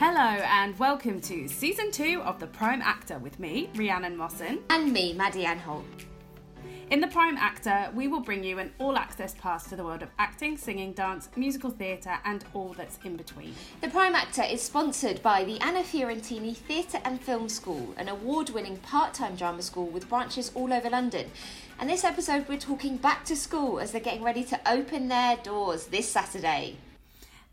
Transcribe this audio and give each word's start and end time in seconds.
Hello 0.00 0.18
and 0.18 0.76
welcome 0.80 1.20
to 1.20 1.46
season 1.46 1.92
two 1.92 2.20
of 2.24 2.40
The 2.40 2.48
Prime 2.48 2.82
Actor 2.82 3.20
with 3.20 3.38
me, 3.38 3.70
Rhiannon 3.76 4.16
Mosson. 4.16 4.58
And 4.68 4.92
me, 4.92 5.12
Maddy 5.12 5.44
Anholt. 5.44 5.84
In 6.90 7.00
The 7.00 7.06
Prime 7.06 7.36
Actor, 7.36 7.92
we 7.94 8.08
will 8.08 8.20
bring 8.20 8.42
you 8.42 8.58
an 8.58 8.72
all 8.80 8.98
access 8.98 9.34
pass 9.34 9.68
to 9.68 9.76
the 9.76 9.84
world 9.84 10.02
of 10.02 10.10
acting, 10.18 10.56
singing, 10.56 10.94
dance, 10.94 11.28
musical 11.36 11.70
theatre, 11.70 12.18
and 12.24 12.44
all 12.54 12.74
that's 12.76 12.98
in 13.04 13.16
between. 13.16 13.54
The 13.82 13.88
Prime 13.88 14.16
Actor 14.16 14.42
is 14.42 14.60
sponsored 14.60 15.22
by 15.22 15.44
the 15.44 15.60
Anna 15.60 15.84
Fiorentini 15.84 16.56
Theatre 16.56 16.98
and 17.04 17.20
Film 17.20 17.48
School, 17.48 17.94
an 17.96 18.08
award 18.08 18.50
winning 18.50 18.78
part 18.78 19.14
time 19.14 19.36
drama 19.36 19.62
school 19.62 19.86
with 19.86 20.08
branches 20.08 20.50
all 20.56 20.72
over 20.72 20.90
London. 20.90 21.30
And 21.78 21.88
this 21.88 22.02
episode, 22.02 22.48
we're 22.48 22.58
talking 22.58 22.96
back 22.96 23.24
to 23.26 23.36
school 23.36 23.78
as 23.78 23.92
they're 23.92 24.00
getting 24.00 24.24
ready 24.24 24.42
to 24.42 24.60
open 24.68 25.06
their 25.06 25.36
doors 25.36 25.86
this 25.86 26.08
Saturday. 26.08 26.78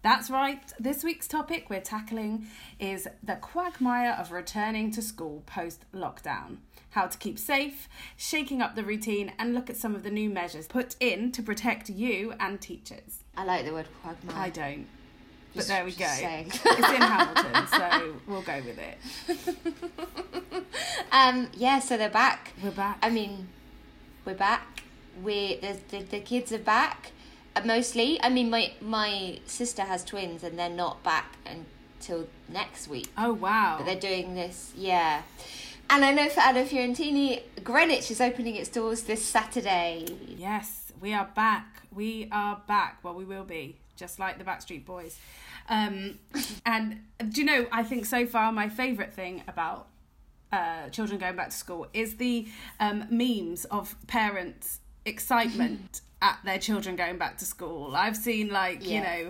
That's 0.03 0.29
right. 0.29 0.59
This 0.79 1.03
week's 1.03 1.27
topic 1.27 1.69
we're 1.69 1.81
tackling 1.81 2.47
is 2.79 3.07
the 3.23 3.35
quagmire 3.35 4.15
of 4.19 4.31
returning 4.31 4.91
to 4.91 5.01
school 5.01 5.43
post 5.45 5.85
lockdown. 5.93 6.57
How 6.91 7.07
to 7.07 7.17
keep 7.17 7.37
safe, 7.37 7.87
shaking 8.17 8.61
up 8.61 8.75
the 8.75 8.83
routine, 8.83 9.31
and 9.37 9.53
look 9.53 9.69
at 9.69 9.77
some 9.77 9.95
of 9.95 10.03
the 10.03 10.09
new 10.09 10.29
measures 10.29 10.67
put 10.67 10.95
in 10.99 11.31
to 11.33 11.43
protect 11.43 11.89
you 11.89 12.33
and 12.39 12.59
teachers. 12.59 13.23
I 13.37 13.45
like 13.45 13.65
the 13.65 13.73
word 13.73 13.87
quagmire. 14.01 14.35
I 14.35 14.49
don't. 14.49 14.87
But 15.55 15.67
there 15.67 15.85
we 15.85 15.91
go. 15.91 16.05
saying. 16.05 16.47
it's 16.53 16.65
in 16.65 17.01
Hamilton, 17.01 17.67
so 17.67 18.15
we'll 18.27 18.41
go 18.41 18.61
with 18.65 18.79
it. 18.79 19.55
Um, 21.11 21.49
yeah, 21.53 21.79
so 21.79 21.97
they're 21.97 22.09
back. 22.09 22.53
We're 22.63 22.71
back. 22.71 22.97
I 23.01 23.09
mean, 23.09 23.49
we're 24.23 24.33
back. 24.33 24.83
We 25.21 25.57
the, 25.57 25.77
the 25.89 26.03
the 26.03 26.19
kids 26.21 26.53
are 26.53 26.57
back. 26.57 27.11
Mostly, 27.65 28.21
I 28.23 28.29
mean, 28.29 28.49
my 28.49 28.73
my 28.81 29.39
sister 29.45 29.83
has 29.83 30.03
twins, 30.03 30.43
and 30.43 30.57
they're 30.57 30.69
not 30.69 31.03
back 31.03 31.37
until 31.45 32.27
next 32.49 32.87
week. 32.87 33.09
oh, 33.17 33.33
wow. 33.33 33.75
But 33.77 33.85
they're 33.85 33.99
doing 33.99 34.35
this, 34.35 34.71
yeah. 34.75 35.21
And 35.89 36.05
I 36.05 36.13
know 36.13 36.29
for 36.29 36.39
Anna 36.39 36.63
Fiorentini, 36.63 37.41
Greenwich 37.63 38.09
is 38.09 38.21
opening 38.21 38.55
its 38.55 38.69
doors 38.69 39.03
this 39.03 39.23
Saturday. 39.25 40.05
Yes, 40.37 40.93
we 41.01 41.13
are 41.13 41.29
back. 41.35 41.81
We 41.93 42.29
are 42.31 42.61
back. 42.65 42.99
Well, 43.03 43.13
we 43.13 43.25
will 43.25 43.43
be, 43.43 43.75
just 43.97 44.17
like 44.17 44.37
the 44.37 44.45
Backstreet 44.45 44.85
Boys. 44.85 45.19
Um, 45.67 46.19
and 46.65 47.01
do 47.29 47.41
you 47.41 47.45
know, 47.45 47.67
I 47.71 47.83
think 47.83 48.05
so 48.05 48.25
far 48.25 48.53
my 48.53 48.69
favourite 48.69 49.13
thing 49.13 49.43
about 49.49 49.87
uh, 50.53 50.89
children 50.89 51.19
going 51.19 51.35
back 51.35 51.49
to 51.49 51.57
school 51.57 51.87
is 51.93 52.15
the 52.15 52.47
um, 52.79 53.05
memes 53.09 53.65
of 53.65 53.95
parents' 54.07 54.79
excitement 55.05 56.01
at 56.21 56.39
their 56.43 56.59
children 56.59 56.95
going 56.95 57.17
back 57.17 57.37
to 57.39 57.45
school. 57.45 57.95
I've 57.95 58.17
seen, 58.17 58.49
like, 58.49 58.87
you 58.87 59.01
know, 59.01 59.29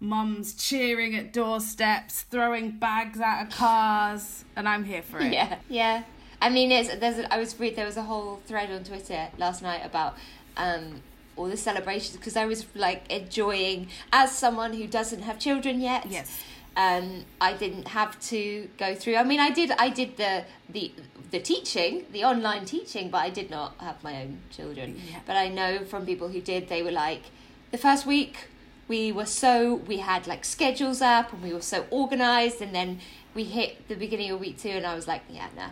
mums 0.00 0.54
cheering 0.54 1.14
at 1.16 1.32
doorsteps, 1.32 2.22
throwing 2.22 2.72
bags 2.72 3.20
out 3.20 3.46
of 3.46 3.52
cars, 3.52 4.44
and 4.54 4.68
I'm 4.68 4.84
here 4.84 5.02
for 5.02 5.18
it. 5.18 5.32
Yeah, 5.32 5.58
yeah. 5.68 6.02
I 6.40 6.50
mean, 6.50 6.70
it's 6.70 6.94
there's 6.96 7.18
a, 7.18 7.32
I 7.32 7.38
was 7.38 7.58
read 7.58 7.76
there 7.76 7.86
was 7.86 7.96
a 7.96 8.02
whole 8.02 8.40
thread 8.46 8.70
on 8.70 8.84
Twitter 8.84 9.28
last 9.38 9.62
night 9.62 9.80
about 9.84 10.16
um 10.56 11.02
all 11.36 11.48
the 11.48 11.56
celebrations 11.56 12.16
because 12.16 12.36
I 12.36 12.46
was 12.46 12.66
like 12.74 13.10
enjoying 13.10 13.88
as 14.12 14.32
someone 14.32 14.72
who 14.72 14.86
doesn't 14.86 15.22
have 15.22 15.38
children 15.38 15.80
yet. 15.80 16.06
Yes. 16.10 16.42
Um, 16.76 17.24
I 17.40 17.54
didn't 17.54 17.88
have 17.88 18.20
to 18.28 18.68
go 18.76 18.94
through. 18.94 19.16
I 19.16 19.24
mean, 19.24 19.40
I 19.40 19.50
did. 19.50 19.70
I 19.72 19.88
did 19.88 20.16
the 20.16 20.44
the 20.68 20.92
the 21.30 21.40
teaching, 21.40 22.04
the 22.12 22.24
online 22.24 22.64
teaching, 22.64 23.10
but 23.10 23.18
I 23.18 23.30
did 23.30 23.50
not 23.50 23.74
have 23.78 24.02
my 24.04 24.22
own 24.22 24.40
children. 24.50 25.00
Yeah. 25.10 25.20
But 25.26 25.36
I 25.36 25.48
know 25.48 25.84
from 25.84 26.06
people 26.06 26.28
who 26.28 26.40
did, 26.40 26.68
they 26.68 26.82
were 26.82 26.92
like, 26.92 27.22
the 27.70 27.78
first 27.78 28.06
week 28.06 28.48
we 28.88 29.10
were 29.10 29.26
so 29.26 29.74
we 29.74 29.98
had 29.98 30.26
like 30.26 30.44
schedules 30.44 31.02
up 31.02 31.32
and 31.32 31.42
we 31.42 31.52
were 31.52 31.62
so 31.62 31.86
organized, 31.90 32.60
and 32.60 32.74
then 32.74 33.00
we 33.34 33.44
hit 33.44 33.88
the 33.88 33.94
beginning 33.94 34.30
of 34.30 34.40
week 34.40 34.58
two, 34.58 34.70
and 34.70 34.86
I 34.86 34.94
was 34.94 35.08
like, 35.08 35.22
yeah, 35.28 35.48
nah. 35.56 35.70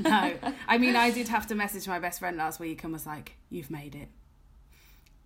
no. 0.00 0.52
I 0.68 0.78
mean, 0.78 0.96
I 0.96 1.10
did 1.10 1.28
have 1.28 1.46
to 1.48 1.54
message 1.54 1.86
my 1.86 1.98
best 1.98 2.18
friend 2.20 2.36
last 2.36 2.60
week 2.60 2.84
and 2.84 2.92
was 2.92 3.06
like, 3.06 3.32
"You've 3.50 3.70
made 3.70 3.94
it," 3.94 4.08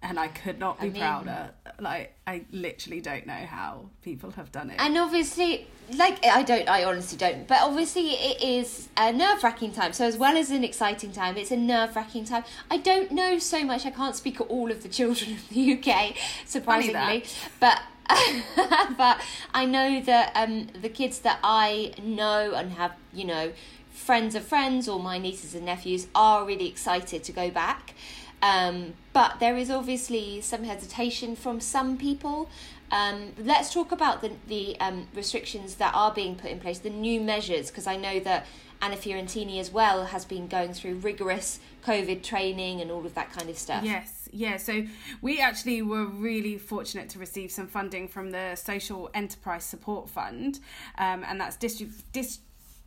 and 0.02 0.18
I 0.18 0.28
could 0.28 0.58
not 0.58 0.80
be 0.80 0.86
I 0.86 0.90
mean- 0.90 1.02
prouder. 1.02 1.50
Like, 1.80 2.14
I 2.26 2.44
literally 2.50 3.00
don't 3.00 3.26
know 3.26 3.32
how 3.32 3.90
people 4.02 4.32
have 4.32 4.50
done 4.50 4.70
it. 4.70 4.76
And 4.80 4.98
obviously, 4.98 5.68
like 5.94 6.24
I 6.26 6.42
don't, 6.42 6.68
I 6.68 6.84
honestly 6.84 7.16
don't. 7.16 7.46
But 7.46 7.62
obviously, 7.62 8.10
it 8.10 8.42
is 8.42 8.88
a 8.96 9.12
nerve 9.12 9.42
wracking 9.44 9.72
time. 9.72 9.92
So 9.92 10.04
as 10.04 10.16
well 10.16 10.36
as 10.36 10.50
an 10.50 10.64
exciting 10.64 11.12
time, 11.12 11.36
it's 11.36 11.50
a 11.50 11.56
nerve 11.56 11.94
wracking 11.94 12.24
time. 12.24 12.44
I 12.70 12.78
don't 12.78 13.12
know 13.12 13.38
so 13.38 13.64
much. 13.64 13.86
I 13.86 13.90
can't 13.90 14.16
speak 14.16 14.40
of 14.40 14.48
all 14.48 14.70
of 14.70 14.82
the 14.82 14.88
children 14.88 15.32
of 15.34 15.48
the 15.48 15.78
UK, 15.78 16.16
surprisingly. 16.46 17.24
But 17.60 17.80
but 18.96 19.20
I 19.52 19.66
know 19.66 20.00
that 20.00 20.32
um, 20.34 20.68
the 20.80 20.88
kids 20.88 21.20
that 21.20 21.38
I 21.42 21.92
know 22.02 22.54
and 22.54 22.72
have, 22.72 22.92
you 23.12 23.24
know, 23.24 23.52
friends 23.90 24.34
of 24.34 24.44
friends 24.44 24.88
or 24.88 24.98
my 24.98 25.18
nieces 25.18 25.54
and 25.54 25.66
nephews 25.66 26.06
are 26.14 26.46
really 26.46 26.66
excited 26.66 27.22
to 27.24 27.32
go 27.32 27.50
back. 27.50 27.94
Um, 28.42 28.94
but 29.12 29.40
there 29.40 29.56
is 29.56 29.70
obviously 29.70 30.40
some 30.40 30.64
hesitation 30.64 31.34
from 31.34 31.60
some 31.60 31.96
people. 31.96 32.48
Um, 32.90 33.32
let's 33.38 33.72
talk 33.72 33.92
about 33.92 34.22
the, 34.22 34.32
the 34.46 34.78
um, 34.80 35.08
restrictions 35.14 35.74
that 35.76 35.94
are 35.94 36.12
being 36.12 36.36
put 36.36 36.50
in 36.50 36.60
place, 36.60 36.78
the 36.78 36.90
new 36.90 37.20
measures, 37.20 37.70
because 37.70 37.86
I 37.86 37.96
know 37.96 38.20
that 38.20 38.46
Anna 38.80 38.96
Fiorentini 38.96 39.58
as 39.58 39.70
well 39.70 40.06
has 40.06 40.24
been 40.24 40.46
going 40.46 40.72
through 40.72 40.94
rigorous 40.94 41.58
COVID 41.84 42.22
training 42.22 42.80
and 42.80 42.90
all 42.90 43.04
of 43.04 43.14
that 43.14 43.32
kind 43.32 43.50
of 43.50 43.58
stuff. 43.58 43.82
Yes, 43.84 44.28
yeah. 44.32 44.56
So 44.56 44.84
we 45.20 45.40
actually 45.40 45.82
were 45.82 46.06
really 46.06 46.58
fortunate 46.58 47.08
to 47.10 47.18
receive 47.18 47.50
some 47.50 47.66
funding 47.66 48.08
from 48.08 48.30
the 48.30 48.54
Social 48.54 49.10
Enterprise 49.14 49.64
Support 49.64 50.08
Fund, 50.08 50.60
um, 50.96 51.24
and 51.26 51.40
that's 51.40 51.56
distrib- 51.56 52.02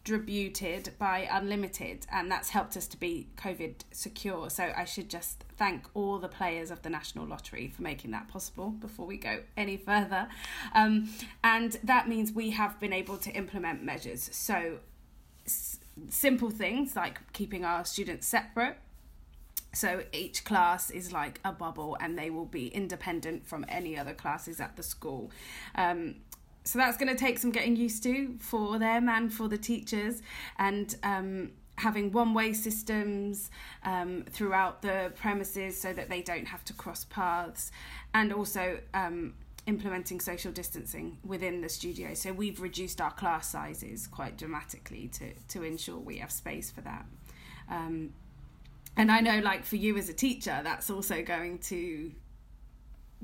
distributed 0.03 0.91
by 0.97 1.27
Unlimited, 1.31 2.07
and 2.11 2.31
that's 2.31 2.49
helped 2.49 2.75
us 2.75 2.87
to 2.87 2.97
be 2.97 3.27
COVID 3.37 3.75
secure. 3.91 4.49
So 4.49 4.71
I 4.75 4.85
should 4.85 5.09
just 5.09 5.45
thank 5.57 5.85
all 5.93 6.17
the 6.17 6.27
players 6.27 6.71
of 6.71 6.81
the 6.81 6.89
National 6.89 7.25
Lottery 7.25 7.67
for 7.67 7.81
making 7.81 8.11
that 8.11 8.27
possible 8.27 8.69
before 8.69 9.05
we 9.05 9.17
go 9.17 9.41
any 9.55 9.77
further. 9.77 10.27
Um, 10.73 11.09
and 11.43 11.77
that 11.83 12.07
means 12.07 12.31
we 12.31 12.51
have 12.51 12.79
been 12.79 12.93
able 12.93 13.17
to 13.17 13.31
implement 13.31 13.83
measures. 13.83 14.29
So 14.33 14.79
s- 15.45 15.79
simple 16.09 16.49
things 16.49 16.95
like 16.95 17.19
keeping 17.33 17.63
our 17.63 17.85
students 17.85 18.27
separate 18.27 18.77
so 19.73 20.03
each 20.11 20.43
class 20.43 20.89
is 20.89 21.13
like 21.13 21.39
a 21.45 21.53
bubble 21.53 21.95
and 22.01 22.17
they 22.17 22.29
will 22.29 22.45
be 22.45 22.67
independent 22.67 23.47
from 23.47 23.65
any 23.69 23.97
other 23.97 24.13
classes 24.13 24.59
at 24.59 24.75
the 24.75 24.83
school. 24.83 25.31
Um, 25.75 26.15
so 26.63 26.77
that's 26.79 26.97
going 26.97 27.09
to 27.09 27.15
take 27.15 27.39
some 27.39 27.51
getting 27.51 27.75
used 27.75 28.03
to 28.03 28.35
for 28.39 28.77
them 28.79 29.09
and 29.09 29.33
for 29.33 29.47
the 29.47 29.57
teachers 29.57 30.21
and 30.59 30.95
um, 31.03 31.51
having 31.77 32.11
one 32.11 32.33
way 32.33 32.53
systems 32.53 33.49
um, 33.83 34.23
throughout 34.29 34.81
the 34.81 35.11
premises 35.15 35.79
so 35.79 35.91
that 35.93 36.09
they 36.09 36.21
don't 36.21 36.45
have 36.47 36.63
to 36.65 36.73
cross 36.73 37.05
paths 37.05 37.71
and 38.13 38.31
also 38.31 38.79
um, 38.93 39.33
implementing 39.65 40.19
social 40.19 40.51
distancing 40.51 41.17
within 41.25 41.61
the 41.61 41.69
studio. 41.69 42.13
So 42.13 42.33
we've 42.33 42.61
reduced 42.61 43.01
our 43.01 43.11
class 43.11 43.49
sizes 43.49 44.07
quite 44.07 44.37
dramatically 44.37 45.09
to, 45.13 45.33
to 45.49 45.63
ensure 45.63 45.97
we 45.97 46.17
have 46.17 46.31
space 46.31 46.69
for 46.69 46.81
that. 46.81 47.05
Um, 47.69 48.13
and 48.97 49.11
I 49.11 49.21
know, 49.21 49.39
like 49.39 49.63
for 49.65 49.77
you 49.77 49.97
as 49.97 50.09
a 50.09 50.13
teacher, 50.13 50.59
that's 50.63 50.89
also 50.89 51.21
going 51.23 51.59
to 51.59 52.11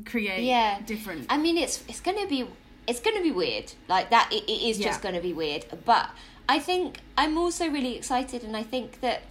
create 0.05 0.43
Yeah. 0.45 0.79
different. 0.81 1.25
I 1.29 1.37
mean, 1.37 1.57
it's 1.57 1.83
it's 1.87 1.99
going 1.99 2.17
to 2.21 2.27
be 2.27 2.47
it's 2.87 2.99
going 2.99 3.17
to 3.17 3.23
be 3.23 3.31
weird. 3.31 3.73
Like 3.87 4.09
that, 4.09 4.29
it, 4.31 4.43
it 4.45 4.69
is 4.69 4.77
just 4.85 5.01
going 5.01 5.15
to 5.15 5.21
be 5.21 5.33
weird. 5.33 5.65
But 5.85 6.09
I 6.49 6.59
think 6.59 6.99
I'm 7.17 7.37
also 7.37 7.69
really 7.69 7.95
excited, 7.95 8.43
and 8.43 8.55
I 8.55 8.63
think 8.63 9.01
that 9.01 9.21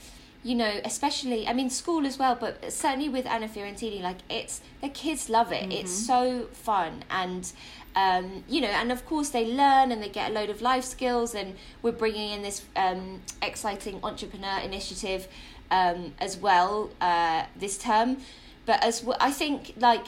you 0.43 0.55
know, 0.55 0.81
especially 0.85 1.49
I 1.49 1.53
mean, 1.53 1.71
school 1.71 2.07
as 2.07 2.19
well, 2.19 2.37
but 2.39 2.73
certainly 2.73 3.09
with 3.09 3.27
Anna 3.27 3.49
Fiorentini, 3.49 4.01
like 4.01 4.19
it's 4.29 4.61
the 4.81 4.89
kids 4.89 5.29
love 5.29 5.53
it. 5.53 5.73
It's 5.73 5.93
so 5.93 6.49
fun 6.53 7.05
and. 7.11 7.53
Um, 7.99 8.45
you 8.47 8.61
know, 8.61 8.69
and 8.69 8.93
of 8.93 9.07
course 9.07 9.31
they 9.31 9.47
learn 9.47 9.91
and 9.91 10.03
they 10.03 10.11
get 10.11 10.31
a 10.31 10.35
load 10.35 10.51
of 10.51 10.61
life 10.61 10.85
skills, 10.85 11.35
and 11.35 11.55
we're 11.81 11.93
bringing 11.93 12.31
in 12.33 12.43
this 12.43 12.63
um, 12.77 13.23
exciting 13.41 14.01
entrepreneur 14.03 14.59
initiative 14.63 15.29
um, 15.71 16.13
as 16.19 16.37
well 16.37 16.91
uh, 17.01 17.45
this 17.59 17.79
term. 17.79 18.19
But 18.67 18.85
as 18.85 19.01
w- 19.01 19.17
I 19.19 19.31
think, 19.31 19.77
like 19.79 20.05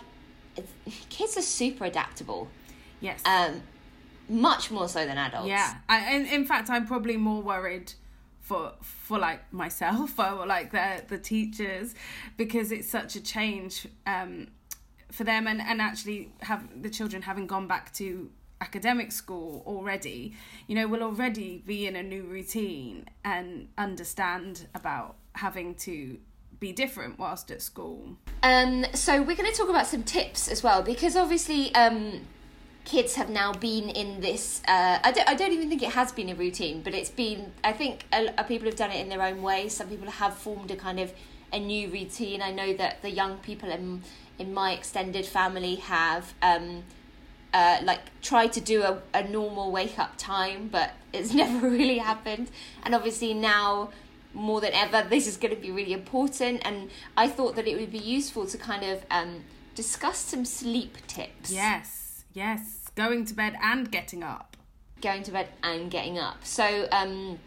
kids 1.09 1.39
are 1.39 1.43
super 1.43 1.87
adaptable, 1.87 2.49
yes. 3.01 3.23
um, 3.25 3.63
much 4.29 4.71
more 4.71 4.89
so 4.89 5.05
than 5.07 5.19
adults. 5.19 5.49
yeah. 5.49 5.77
I, 5.89 6.15
in, 6.15 6.27
in 6.27 6.45
fact, 6.45 6.71
I'm 6.71 6.87
probably 6.87 7.17
more 7.17 7.43
worried 7.43 7.93
for 8.49 8.73
for 8.81 9.19
like 9.19 9.53
myself 9.53 10.19
or 10.19 10.47
like 10.47 10.73
the 10.73 11.03
the 11.09 11.19
teachers 11.19 11.95
because 12.37 12.73
it's 12.73 12.89
such 12.89 13.15
a 13.15 13.21
change 13.21 13.87
um, 14.07 14.49
for 15.13 15.25
them 15.25 15.47
and 15.47 15.61
and 15.61 15.83
actually 15.83 16.33
have 16.41 16.83
the 16.83 16.89
children 16.89 17.23
having 17.23 17.47
gone 17.47 17.67
back 17.67 17.93
to 17.93 18.31
academic 18.61 19.13
school 19.13 19.63
already 19.67 20.35
you 20.67 20.75
know 20.75 20.89
will 20.89 21.03
already 21.03 21.63
be 21.65 21.87
in 21.87 21.95
a 21.95 22.03
new 22.03 22.25
routine 22.25 23.07
and 23.25 23.69
understand 23.79 24.67
about 24.75 25.15
having 25.35 25.75
to 25.75 26.19
be 26.59 26.73
different 26.73 27.19
whilst 27.19 27.53
at 27.53 27.63
school 27.63 28.17
Um, 28.43 28.85
so 28.95 29.23
we're 29.23 29.37
going 29.37 29.51
to 29.51 29.57
talk 29.57 29.69
about 29.69 29.87
some 29.87 30.03
tips 30.03 30.49
as 30.49 30.63
well 30.63 30.83
because 30.83 31.15
obviously 31.17 31.73
um, 31.77 32.27
kids 32.89 33.15
have 33.15 33.29
now 33.29 33.53
been 33.53 33.89
in 33.91 34.21
this. 34.21 34.63
Uh, 34.67 34.99
I 35.03 35.13
don't. 35.13 35.29
I 35.29 35.35
don't 35.35 35.53
even 35.53 35.69
think 35.69 35.83
it 35.83 35.91
has 35.91 36.11
been 36.11 36.29
a 36.31 36.35
routine, 36.35 36.83
but 36.83 36.95
it's 36.95 37.11
been. 37.11 37.53
I 37.63 37.73
think 37.73 38.07
a, 38.13 38.33
a 38.39 38.45
people 38.45 38.67
have 38.67 38.77
done 38.77 38.91
it 38.91 39.01
in 39.01 39.09
their 39.09 39.23
own 39.23 39.43
way. 39.43 39.69
Some 39.69 39.89
people 39.89 40.11
have 40.11 40.35
formed 40.35 40.71
a 40.71 40.77
kind 40.77 40.99
of 40.99 41.13
a 41.53 41.59
new 41.59 41.91
routine. 41.91 42.43
I 42.43 42.51
know 42.51 42.73
that 42.75 43.03
the 43.03 43.11
young 43.11 43.39
people 43.39 43.71
in 43.71 44.03
in 44.39 44.55
my 44.55 44.73
extended 44.73 45.27
family 45.27 45.77
have. 45.77 46.35
Um, 46.43 46.85
uh, 47.55 47.79
like 47.83 48.01
try 48.21 48.47
to 48.47 48.61
do 48.61 48.83
a, 48.83 49.01
a 49.15 49.27
normal 49.27 49.73
wake 49.73 49.99
up 49.99 50.13
time, 50.19 50.69
but 50.69 50.91
it's 51.15 51.33
never 51.33 51.69
really 51.69 51.97
happened. 51.97 52.51
And 52.83 52.95
obviously 52.95 53.33
now 53.33 53.89
more 54.35 54.61
than 54.61 54.73
ever, 54.75 55.07
this 55.09 55.27
is 55.27 55.39
going 55.39 55.55
to 55.55 55.61
be 55.61 55.71
really 55.71 55.95
important. 55.95 56.61
And 56.65 56.91
I 57.17 57.27
thought 57.29 57.57
that 57.57 57.67
it 57.67 57.79
would 57.81 57.91
be 57.91 57.99
useful 57.99 58.47
to 58.47 58.59
kind 58.59 58.85
of 58.85 59.05
um, 59.11 59.45
discuss 59.75 60.19
some 60.19 60.45
sleep 60.45 60.99
tips. 61.07 61.51
Yes, 61.51 62.25
yes, 62.35 62.78
going 62.99 63.25
to 63.25 63.33
bed 63.33 63.57
and 63.63 63.93
getting 63.93 64.25
up. 64.25 64.57
Going 65.01 65.23
to 65.23 65.31
bed 65.31 65.49
and 65.63 65.89
getting 65.89 66.19
up. 66.19 66.45
So 66.45 66.89
um, 66.91 67.39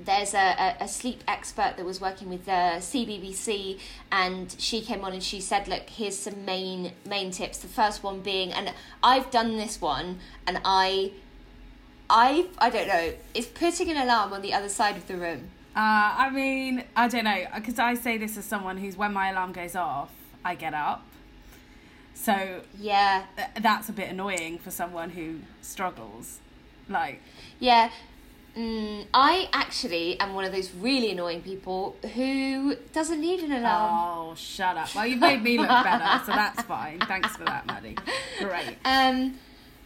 there's 0.00 0.34
a, 0.34 0.76
a, 0.80 0.88
sleep 0.88 1.22
expert 1.28 1.74
that 1.76 1.86
was 1.86 2.00
working 2.00 2.28
with 2.28 2.46
the 2.46 2.80
CBBC, 2.90 3.78
and 4.10 4.54
she 4.58 4.80
came 4.80 5.04
on 5.04 5.12
and 5.12 5.22
she 5.22 5.40
said, 5.40 5.68
"Look, 5.68 5.88
here's 5.88 6.18
some 6.18 6.44
main 6.44 6.92
main 7.06 7.30
tips. 7.30 7.58
The 7.58 7.68
first 7.68 8.02
one 8.02 8.20
being, 8.22 8.52
and 8.52 8.74
I've 9.00 9.30
done 9.30 9.56
this 9.56 9.80
one, 9.80 10.18
and 10.48 10.60
I, 10.64 11.12
I, 12.10 12.48
I 12.58 12.68
don't 12.68 12.88
know, 12.88 13.12
is 13.34 13.46
putting 13.46 13.88
an 13.90 13.98
alarm 13.98 14.32
on 14.32 14.42
the 14.42 14.52
other 14.52 14.68
side 14.68 14.96
of 14.96 15.06
the 15.06 15.16
room." 15.16 15.50
Uh, 15.76 16.26
I 16.26 16.30
mean, 16.30 16.82
I 16.96 17.06
don't 17.06 17.22
know, 17.22 17.44
because 17.54 17.78
I 17.78 17.94
say 17.94 18.18
this 18.18 18.36
as 18.36 18.44
someone 18.44 18.78
who's 18.78 18.96
when 18.96 19.12
my 19.12 19.30
alarm 19.30 19.52
goes 19.52 19.76
off, 19.76 20.10
I 20.44 20.56
get 20.56 20.74
up. 20.74 21.07
So 22.20 22.62
yeah, 22.78 23.24
th- 23.36 23.48
that's 23.62 23.88
a 23.88 23.92
bit 23.92 24.10
annoying 24.10 24.58
for 24.58 24.70
someone 24.70 25.10
who 25.10 25.40
struggles. 25.62 26.38
Like 26.88 27.20
yeah, 27.60 27.90
Mm, 28.56 29.06
I 29.14 29.48
actually 29.52 30.18
am 30.18 30.34
one 30.34 30.44
of 30.44 30.50
those 30.50 30.72
really 30.74 31.12
annoying 31.12 31.42
people 31.42 31.94
who 32.14 32.74
doesn't 32.92 33.20
need 33.20 33.40
an 33.40 33.52
alarm. 33.52 33.92
Oh, 33.94 34.34
shut 34.34 34.76
up. 34.76 34.92
Well, 34.96 35.06
you've 35.06 35.20
made 35.20 35.42
me 35.44 35.58
look 35.58 35.68
better, 35.68 36.24
so 36.24 36.32
that's 36.32 36.62
fine. 36.62 36.98
Thanks 36.98 37.36
for 37.36 37.44
that, 37.44 37.66
Maddy. 37.66 37.96
Great. 38.40 38.78
Um, 38.84 39.38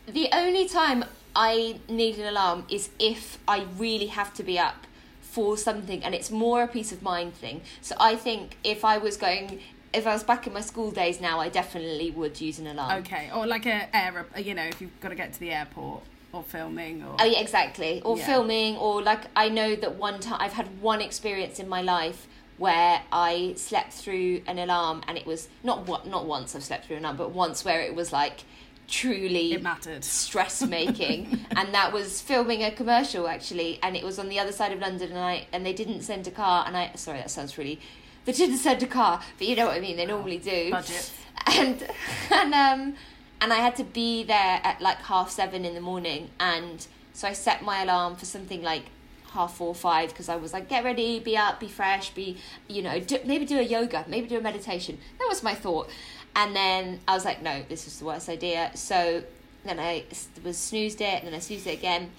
the 0.06 0.29
only 0.32 0.67
time 0.69 1.05
I 1.37 1.81
need 1.88 2.19
an 2.19 2.26
alarm 2.29 2.64
is 2.70 2.88
if 2.99 3.38
I 3.46 3.67
really 3.76 4.06
have 4.06 4.32
to 4.34 4.43
be 4.43 4.58
up 4.58 4.87
for 5.20 5.56
something 5.58 6.02
and 6.02 6.14
it's 6.14 6.31
more 6.31 6.62
a 6.62 6.69
peace 6.69 6.93
of 6.93 7.02
mind 7.02 7.34
thing. 7.34 7.61
So 7.82 7.94
I 8.00 8.17
think 8.17 8.56
if 8.64 8.84
I 8.84 8.96
was 8.99 9.17
going 9.17 9.61
if 9.93 10.06
I 10.06 10.12
was 10.12 10.25
back 10.25 10.47
in 10.47 10.53
my 10.53 10.61
school 10.61 10.91
days 10.91 11.21
now, 11.21 11.41
I 11.41 11.49
definitely 11.49 12.11
would 12.11 12.41
use 12.41 12.59
an 12.59 12.67
alarm. 12.67 13.00
Okay, 13.00 13.31
or 13.35 13.47
like 13.47 13.67
a 13.67 13.94
air, 13.94 14.27
you 14.37 14.55
know, 14.55 14.65
if 14.65 14.81
you've 14.81 14.99
got 15.00 15.11
to 15.11 15.15
get 15.15 15.33
to 15.35 15.41
the 15.41 15.50
airport 15.50 16.03
or 16.33 16.43
filming 16.43 17.03
or 17.03 17.17
oh 17.21 17.25
yeah 17.25 17.39
exactly 17.39 18.00
or 18.03 18.17
yeah. 18.17 18.27
filming 18.27 18.77
or 18.79 19.03
like 19.03 19.25
i 19.37 19.49
know 19.49 19.77
that 19.77 19.97
one 19.97 20.19
time 20.19 20.39
i've 20.41 20.55
had 20.55 20.81
one 20.81 21.00
experience 21.00 21.59
in 21.59 21.69
my 21.69 21.83
life 21.83 22.27
where 22.56 23.03
i 23.12 23.53
slept 23.56 23.93
through 23.93 24.41
an 24.47 24.59
alarm 24.59 25.03
and 25.09 25.19
it 25.19 25.27
was 25.27 25.49
not 25.62 25.87
what 25.87 26.06
not 26.06 26.27
once 26.27 26.56
i've 26.56 26.65
slept 26.65 26.87
through 26.87 26.97
an 26.97 27.05
alarm 27.05 27.17
but 27.17 27.31
once 27.31 27.65
where 27.65 27.81
it 27.81 27.94
was 27.94 28.12
like 28.12 28.44
truly 28.89 29.53
it 29.53 29.62
mattered 29.62 30.03
stress 30.03 30.62
making 30.62 31.47
and 31.56 31.75
that 31.75 31.93
was 31.93 32.21
filming 32.21 32.62
a 32.62 32.71
commercial 32.71 33.29
actually 33.29 33.79
and 33.83 33.97
it 33.97 34.03
was 34.03 34.19
on 34.19 34.29
the 34.29 34.39
other 34.39 34.53
side 34.53 34.73
of 34.73 34.81
london 34.81 35.11
and 35.11 35.19
i 35.19 35.47
and 35.53 35.65
they 35.65 35.73
didn't 35.73 36.03
send 36.03 36.27
a 36.27 36.31
car 36.31 36.65
and 36.67 36.77
i 36.77 36.91
sorry 36.94 37.19
that 37.19 37.31
sounds 37.31 37.56
really 37.59 37.79
they 38.24 38.32
didn't 38.32 38.58
send 38.58 38.82
a 38.82 38.86
car 38.86 39.22
but 39.38 39.46
you 39.46 39.56
know 39.56 39.66
what 39.66 39.76
i 39.76 39.80
mean 39.80 39.96
they 39.96 40.06
normally 40.06 40.38
do 40.38 40.70
budget 40.70 41.10
and 41.46 41.88
and 42.30 42.54
um 42.54 42.94
and 43.42 43.52
I 43.52 43.56
had 43.56 43.74
to 43.76 43.84
be 43.84 44.22
there 44.22 44.60
at 44.62 44.80
like 44.80 44.98
half 44.98 45.28
seven 45.28 45.64
in 45.64 45.74
the 45.74 45.80
morning, 45.80 46.30
and 46.38 46.86
so 47.12 47.26
I 47.26 47.32
set 47.32 47.62
my 47.62 47.82
alarm 47.82 48.14
for 48.14 48.24
something 48.24 48.62
like 48.62 48.84
half 49.32 49.54
four 49.56 49.74
five 49.74 50.10
because 50.10 50.28
I 50.28 50.36
was 50.36 50.52
like, 50.52 50.69
get 50.69 50.84
ready, 50.84 51.19
be 51.19 51.36
up, 51.36 51.58
be 51.58 51.66
fresh, 51.66 52.10
be 52.10 52.38
you 52.69 52.82
know, 52.82 53.00
do, 53.00 53.19
maybe 53.26 53.44
do 53.44 53.58
a 53.58 53.62
yoga, 53.62 54.04
maybe 54.06 54.28
do 54.28 54.38
a 54.38 54.40
meditation. 54.40 54.96
That 55.19 55.26
was 55.28 55.42
my 55.42 55.56
thought, 55.56 55.90
and 56.36 56.54
then 56.54 57.00
I 57.08 57.14
was 57.14 57.24
like, 57.24 57.42
no, 57.42 57.64
this 57.69 57.88
is 57.88 57.98
the 57.98 58.04
worst 58.04 58.28
idea. 58.28 58.70
So 58.74 59.24
then 59.64 59.80
I 59.80 60.04
was 60.44 60.56
snoozed 60.56 61.00
it, 61.00 61.19
and 61.19 61.26
then 61.26 61.34
I 61.34 61.40
snoozed 61.40 61.66
it 61.66 61.76
again, 61.76 62.12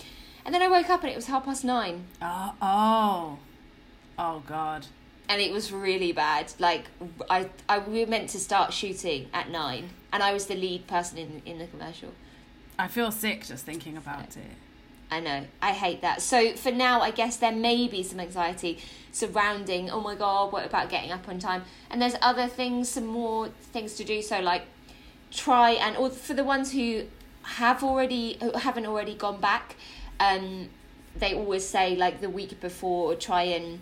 and 0.44 0.54
then 0.54 0.62
I 0.62 0.68
woke 0.68 0.90
up 0.90 1.04
and 1.04 1.10
it 1.10 1.16
was 1.16 1.28
half 1.28 1.46
past 1.46 1.64
nine. 1.64 2.04
Oh, 2.22 2.54
oh, 2.62 3.40
oh, 4.20 4.44
God 4.46 4.88
and 5.30 5.42
it 5.42 5.52
was 5.52 5.72
really 5.72 6.12
bad. 6.12 6.54
Like 6.60 6.86
I, 7.30 7.50
I 7.68 7.80
we 7.80 8.00
were 8.00 8.10
meant 8.10 8.30
to 8.30 8.40
start 8.40 8.74
shooting 8.74 9.28
at 9.34 9.50
nine, 9.50 9.90
and 10.12 10.22
I 10.24 10.34
was 10.34 10.46
the 10.48 10.56
lead 10.56 10.88
person 10.88 11.18
in 11.18 11.42
in 11.46 11.60
the 11.60 11.68
commercial. 11.68 12.10
I 12.78 12.88
feel 12.88 13.12
sick 13.12 13.46
just 13.46 13.66
thinking 13.66 13.98
about 13.98 14.36
it. 14.36 14.58
I 15.12 15.20
know. 15.20 15.46
I 15.62 15.74
hate 15.74 16.02
that. 16.02 16.24
So 16.24 16.54
for 16.54 16.72
now, 16.72 17.02
I 17.02 17.12
guess 17.12 17.38
there 17.38 17.52
may 17.52 17.88
be 17.88 18.02
some 18.02 18.20
anxiety 18.20 18.80
surrounding. 19.12 19.92
Oh 19.92 20.02
my 20.02 20.16
god, 20.16 20.52
what 20.52 20.66
about 20.66 20.90
getting 20.90 21.12
up 21.12 21.30
on 21.30 21.38
time? 21.38 21.64
And 21.92 22.02
there's 22.02 22.16
other 22.20 22.48
things, 22.48 22.90
some 22.90 23.06
more 23.06 23.50
things 23.50 23.94
to 23.96 24.04
do. 24.04 24.24
So 24.24 24.40
like, 24.40 24.64
try 25.32 25.72
and 25.72 25.96
or 25.98 26.10
for 26.10 26.34
the 26.34 26.44
ones 26.44 26.72
who 26.72 27.04
have 27.44 27.84
already 27.84 28.38
who 28.42 28.52
haven't 28.54 28.88
already 28.88 29.14
gone 29.14 29.40
back, 29.40 29.76
um, 30.20 30.70
they 31.16 31.36
always 31.36 31.68
say 31.68 31.96
like 31.96 32.20
the 32.22 32.30
week 32.30 32.60
before, 32.60 33.14
try 33.14 33.44
and 33.44 33.80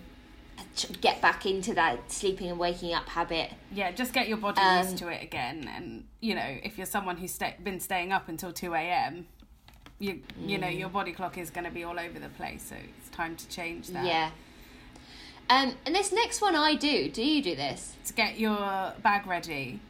get 1.01 1.21
back 1.21 1.45
into 1.45 1.73
that 1.73 2.11
sleeping 2.11 2.49
and 2.49 2.59
waking 2.59 2.93
up 2.93 3.07
habit. 3.09 3.51
Yeah, 3.73 3.91
just 3.91 4.13
get 4.13 4.27
your 4.27 4.37
body 4.37 4.61
um, 4.61 4.83
used 4.83 4.97
to 4.97 5.07
it 5.07 5.23
again. 5.23 5.69
And 5.75 6.05
you 6.19 6.35
know, 6.35 6.57
if 6.63 6.77
you're 6.77 6.87
someone 6.87 7.17
who's 7.17 7.37
been 7.63 7.79
staying 7.79 8.11
up 8.11 8.29
until 8.29 8.51
two 8.51 8.73
a.m., 8.73 9.27
you 9.99 10.21
you 10.39 10.57
know 10.57 10.67
your 10.67 10.89
mm. 10.89 10.93
body 10.93 11.11
clock 11.11 11.37
is 11.37 11.49
going 11.49 11.65
to 11.65 11.71
be 11.71 11.83
all 11.83 11.99
over 11.99 12.19
the 12.19 12.29
place. 12.29 12.63
So 12.63 12.75
it's 12.75 13.09
time 13.09 13.35
to 13.35 13.47
change 13.47 13.87
that. 13.89 14.05
Yeah. 14.05 14.31
Um, 15.49 15.73
and 15.85 15.93
this 15.93 16.11
next 16.11 16.41
one 16.41 16.55
I 16.55 16.75
do. 16.75 17.09
Do 17.09 17.23
you 17.23 17.43
do 17.43 17.55
this? 17.55 17.95
To 18.05 18.13
get 18.13 18.39
your 18.39 18.93
bag 19.01 19.27
ready. 19.27 19.81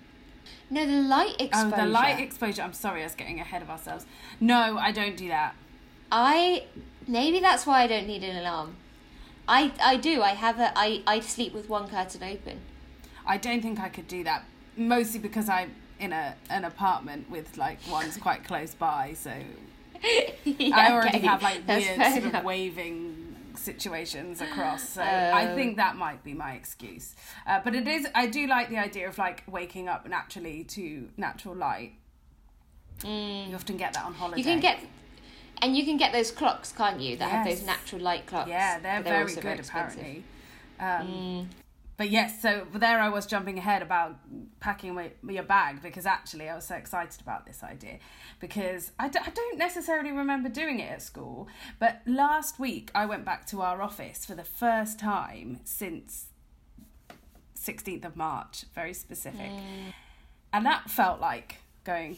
No, 0.70 0.86
the 0.86 1.02
light 1.02 1.40
exposure. 1.40 1.76
Oh, 1.76 1.82
the 1.82 1.86
light 1.86 2.20
exposure. 2.20 2.62
I'm 2.62 2.74
sorry, 2.74 3.02
I 3.02 3.04
was 3.04 3.16
getting 3.16 3.40
ahead 3.40 3.62
of 3.62 3.70
ourselves. 3.70 4.06
No, 4.40 4.78
I 4.78 4.92
don't 4.92 5.18
do 5.18 5.28
that. 5.28 5.56
I 6.12 6.66
maybe 7.08 7.40
that's 7.40 7.66
why 7.66 7.84
I 7.84 7.88
don't 7.88 8.08
need 8.08 8.24
an 8.24 8.38
alarm. 8.38 8.78
I 9.52 9.72
I 9.84 9.98
do. 9.98 10.22
I 10.22 10.30
have 10.30 10.60
a 10.60 10.72
I 10.78 11.04
I 11.06 11.20
sleep 11.20 11.54
with 11.54 11.68
one 11.68 11.90
curtain 11.90 12.24
open. 12.24 12.62
I 13.26 13.38
don't 13.38 13.62
think 13.62 13.80
I 13.80 13.90
could 13.90 14.08
do 14.08 14.24
that. 14.24 14.46
Mostly 14.78 15.20
because 15.20 15.50
I'm 15.50 15.76
in 16.00 16.14
a 16.14 16.36
an 16.50 16.64
apartment 16.64 17.30
with 17.30 17.58
like 17.58 17.80
one's 17.92 18.16
quite 18.18 18.46
close 18.46 18.74
by, 18.74 19.14
so 19.14 19.34
yeah, 20.46 20.78
I 20.78 20.92
already 20.94 21.18
okay. 21.18 21.28
have 21.28 21.44
like 21.44 21.68
That's 21.68 21.86
weird 21.86 22.14
sort 22.14 22.24
enough. 22.24 22.36
of 22.36 22.46
waving 22.46 23.36
situations 23.56 24.40
across. 24.40 24.88
So 24.88 25.02
I 25.02 25.52
oh. 25.52 25.56
think 25.56 25.76
that 25.76 25.98
might 25.98 26.24
be 26.24 26.34
my 26.34 26.54
excuse. 26.54 27.14
Uh, 27.46 27.60
but 27.62 27.76
it 27.76 27.88
is. 27.90 28.08
I 28.16 28.28
do 28.28 28.48
like 28.48 28.70
the 28.70 28.78
idea 28.78 29.10
of 29.10 29.18
like 29.18 29.44
waking 29.48 29.90
up 29.90 30.08
naturally 30.08 30.64
to 30.76 31.10
natural 31.18 31.56
light. 31.56 31.92
Mm. 33.02 33.50
You 33.50 33.56
often 33.56 33.76
get 33.76 33.94
that 33.94 34.06
on 34.06 34.14
holiday. 34.14 34.38
You 34.38 34.46
can 34.46 34.62
get 34.62 34.80
and 35.62 35.76
you 35.76 35.86
can 35.86 35.98
get 35.98 36.12
those 36.12 36.32
clocks, 36.32 36.72
can't 36.72 37.00
you? 37.00 37.18
That 37.18 37.28
yes. 37.28 37.34
have 37.34 37.46
those 37.46 37.66
natural 37.66 38.02
light 38.02 38.26
clocks. 38.26 38.50
Yeah, 38.50 38.80
they're, 38.80 39.04
they're 39.04 39.26
very 39.26 39.36
good 39.36 39.44
very 39.44 39.60
apparently. 39.60 40.24
Um, 40.80 41.08
mm. 41.08 41.46
But 41.98 42.10
yes, 42.10 42.42
so 42.42 42.66
there 42.74 43.00
I 43.00 43.10
was 43.10 43.28
jumping 43.28 43.60
ahead 43.60 43.84
about 43.84 44.16
packing 44.60 44.96
my, 44.96 45.12
your 45.28 45.44
bag 45.44 45.84
because 45.84 46.08
actually 46.08 46.50
I 46.50 46.56
was 46.56 46.66
so 46.66 46.74
excited 46.74 47.22
about 47.22 47.46
this 47.46 47.62
idea 47.62 48.00
because 48.40 48.92
I 48.98 49.08
d- 49.08 49.20
I 49.24 49.30
don't 49.30 49.60
necessarily 49.60 50.12
remember 50.12 50.50
doing 50.50 50.80
it 50.80 50.92
at 50.92 51.04
school. 51.04 51.48
But 51.78 52.02
last 52.08 52.60
week 52.60 52.90
I 52.96 53.06
went 53.06 53.24
back 53.24 53.46
to 53.48 53.62
our 53.62 53.84
office 53.84 54.26
for 54.26 54.34
the 54.34 54.44
first 54.44 54.98
time 54.98 55.60
since 55.64 56.26
16th 57.56 58.06
of 58.06 58.16
March, 58.16 58.66
very 58.74 58.96
specific. 58.96 59.52
Mm. 59.52 59.94
And 60.54 60.66
that 60.66 60.90
felt 60.90 61.22
like 61.22 61.58
going 61.84 62.18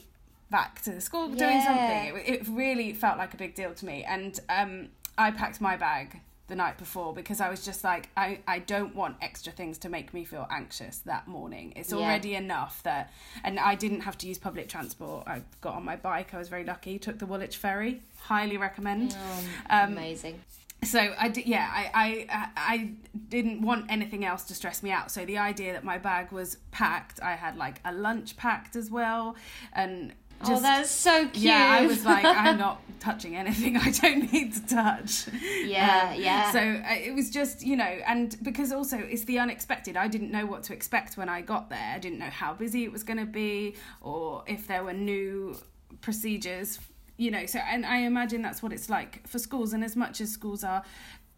back 0.50 0.82
to 0.84 0.92
the 0.92 1.02
school 1.02 1.30
yeah. 1.30 1.36
doing 1.36 1.62
something. 1.62 2.36
It, 2.36 2.42
it, 2.42 2.48
really 2.48 2.94
felt 2.94 3.18
like 3.18 3.34
a 3.34 3.38
big 3.38 3.56
deal 3.56 3.74
to 3.74 3.86
me. 3.86 4.04
And 4.04 4.40
um, 4.50 4.90
I 5.18 5.32
packed 5.32 5.62
my 5.62 5.78
bag 5.78 6.22
the 6.48 6.56
night 6.56 6.78
before 6.78 7.14
because 7.14 7.40
I 7.40 7.50
was 7.50 7.64
just 7.64 7.84
like, 7.84 8.10
I, 8.18 8.40
I 8.48 8.60
don't 8.60 8.96
want 8.96 9.18
extra 9.22 9.52
things 9.52 9.78
to 9.80 9.90
make 9.90 10.14
me 10.14 10.26
feel 10.26 10.46
anxious 10.52 10.98
that 11.00 11.28
morning. 11.28 11.74
It's 11.76 11.94
already 11.94 12.30
yeah. 12.30 12.40
enough 12.40 12.84
that, 12.84 13.12
and 13.44 13.60
I 13.60 13.76
didn't 13.76 14.02
have 14.02 14.18
to 14.20 14.28
use 14.28 14.38
public 14.38 14.68
transport. 14.68 15.28
I 15.28 15.42
got 15.62 15.76
on 15.76 15.86
my 15.86 15.96
bike. 15.96 16.34
I 16.34 16.38
was 16.38 16.50
very 16.50 16.66
lucky. 16.66 17.00
Took 17.00 17.20
the 17.20 17.26
Woolwich 17.26 17.58
ferry. 17.58 18.02
Highly 18.18 18.58
recommend. 18.58 19.16
Oh, 19.18 19.44
um, 19.70 19.94
amazing 19.94 20.42
so 20.86 21.14
I 21.18 21.30
did, 21.30 21.46
yeah, 21.46 21.68
I, 21.72 22.28
I 22.28 22.50
I 22.56 22.90
didn't 23.30 23.62
want 23.62 23.86
anything 23.90 24.26
else 24.26 24.44
to 24.44 24.56
stress 24.56 24.84
me 24.84 24.92
out. 24.92 25.12
So 25.12 25.26
the 25.26 25.38
idea 25.38 25.74
that 25.74 25.84
my 25.84 25.98
bag 25.98 26.32
was 26.32 26.58
packed, 26.72 27.22
I 27.22 27.34
had 27.34 27.58
like 27.58 27.80
a 27.86 27.94
lunch 27.94 28.38
packed 28.38 28.76
as 28.76 28.90
well, 28.90 29.36
and 29.74 30.14
just, 30.48 30.60
oh, 30.60 30.62
that's 30.62 30.90
so 30.90 31.28
cute. 31.28 31.46
Yeah, 31.46 31.78
I 31.80 31.86
was 31.86 32.06
like, 32.06 32.26
I'm 32.26 32.58
not 32.68 32.82
touching 33.00 33.36
anything 33.36 33.76
I 33.88 33.92
don't 33.92 34.32
need 34.32 34.54
to 34.54 34.66
touch. 34.66 35.28
Yeah, 35.64 36.12
um, 36.14 36.22
yeah. 36.22 36.52
So 36.52 36.60
uh, 36.60 36.96
it 36.96 37.14
was 37.14 37.30
just, 37.30 37.66
you 37.66 37.76
know, 37.76 37.84
and 37.84 38.38
because 38.44 38.72
also 38.72 38.98
it's 38.98 39.26
the 39.26 39.40
unexpected. 39.40 39.98
I 39.98 40.08
didn't 40.08 40.32
know 40.32 40.46
what 40.46 40.64
to 40.64 40.74
expect 40.74 41.18
when 41.18 41.30
I 41.30 41.42
got 41.42 41.70
there. 41.70 41.94
I 41.96 42.00
didn't 42.00 42.20
know 42.20 42.30
how 42.30 42.54
busy 42.54 42.84
it 42.84 42.92
was 42.92 43.04
going 43.04 43.20
to 43.20 43.26
be 43.26 43.76
or 44.02 44.44
if 44.48 44.68
there 44.68 44.84
were 44.84 44.94
new 44.94 45.58
procedures 46.02 46.80
you 47.18 47.30
know 47.32 47.46
so 47.46 47.60
and 47.60 47.86
i 47.86 47.98
imagine 47.98 48.42
that's 48.42 48.64
what 48.64 48.74
it's 48.74 48.90
like 48.90 49.26
for 49.28 49.40
schools 49.40 49.74
and 49.74 49.84
as 49.84 49.96
much 49.96 50.22
as 50.22 50.32
schools 50.32 50.64
are 50.64 50.84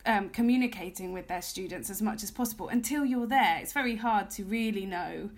um, 0.07 0.29
communicating 0.29 1.13
with 1.13 1.27
their 1.27 1.41
students 1.41 1.89
as 1.89 2.01
much 2.01 2.23
as 2.23 2.29
possible 2.29 2.69
until 2.69 3.03
you're 3.03 3.27
there 3.27 3.57
it's 3.61 3.73
very 3.73 3.95
hard 3.95 4.29
to 4.29 4.43
really 4.43 4.85
know 4.85 5.29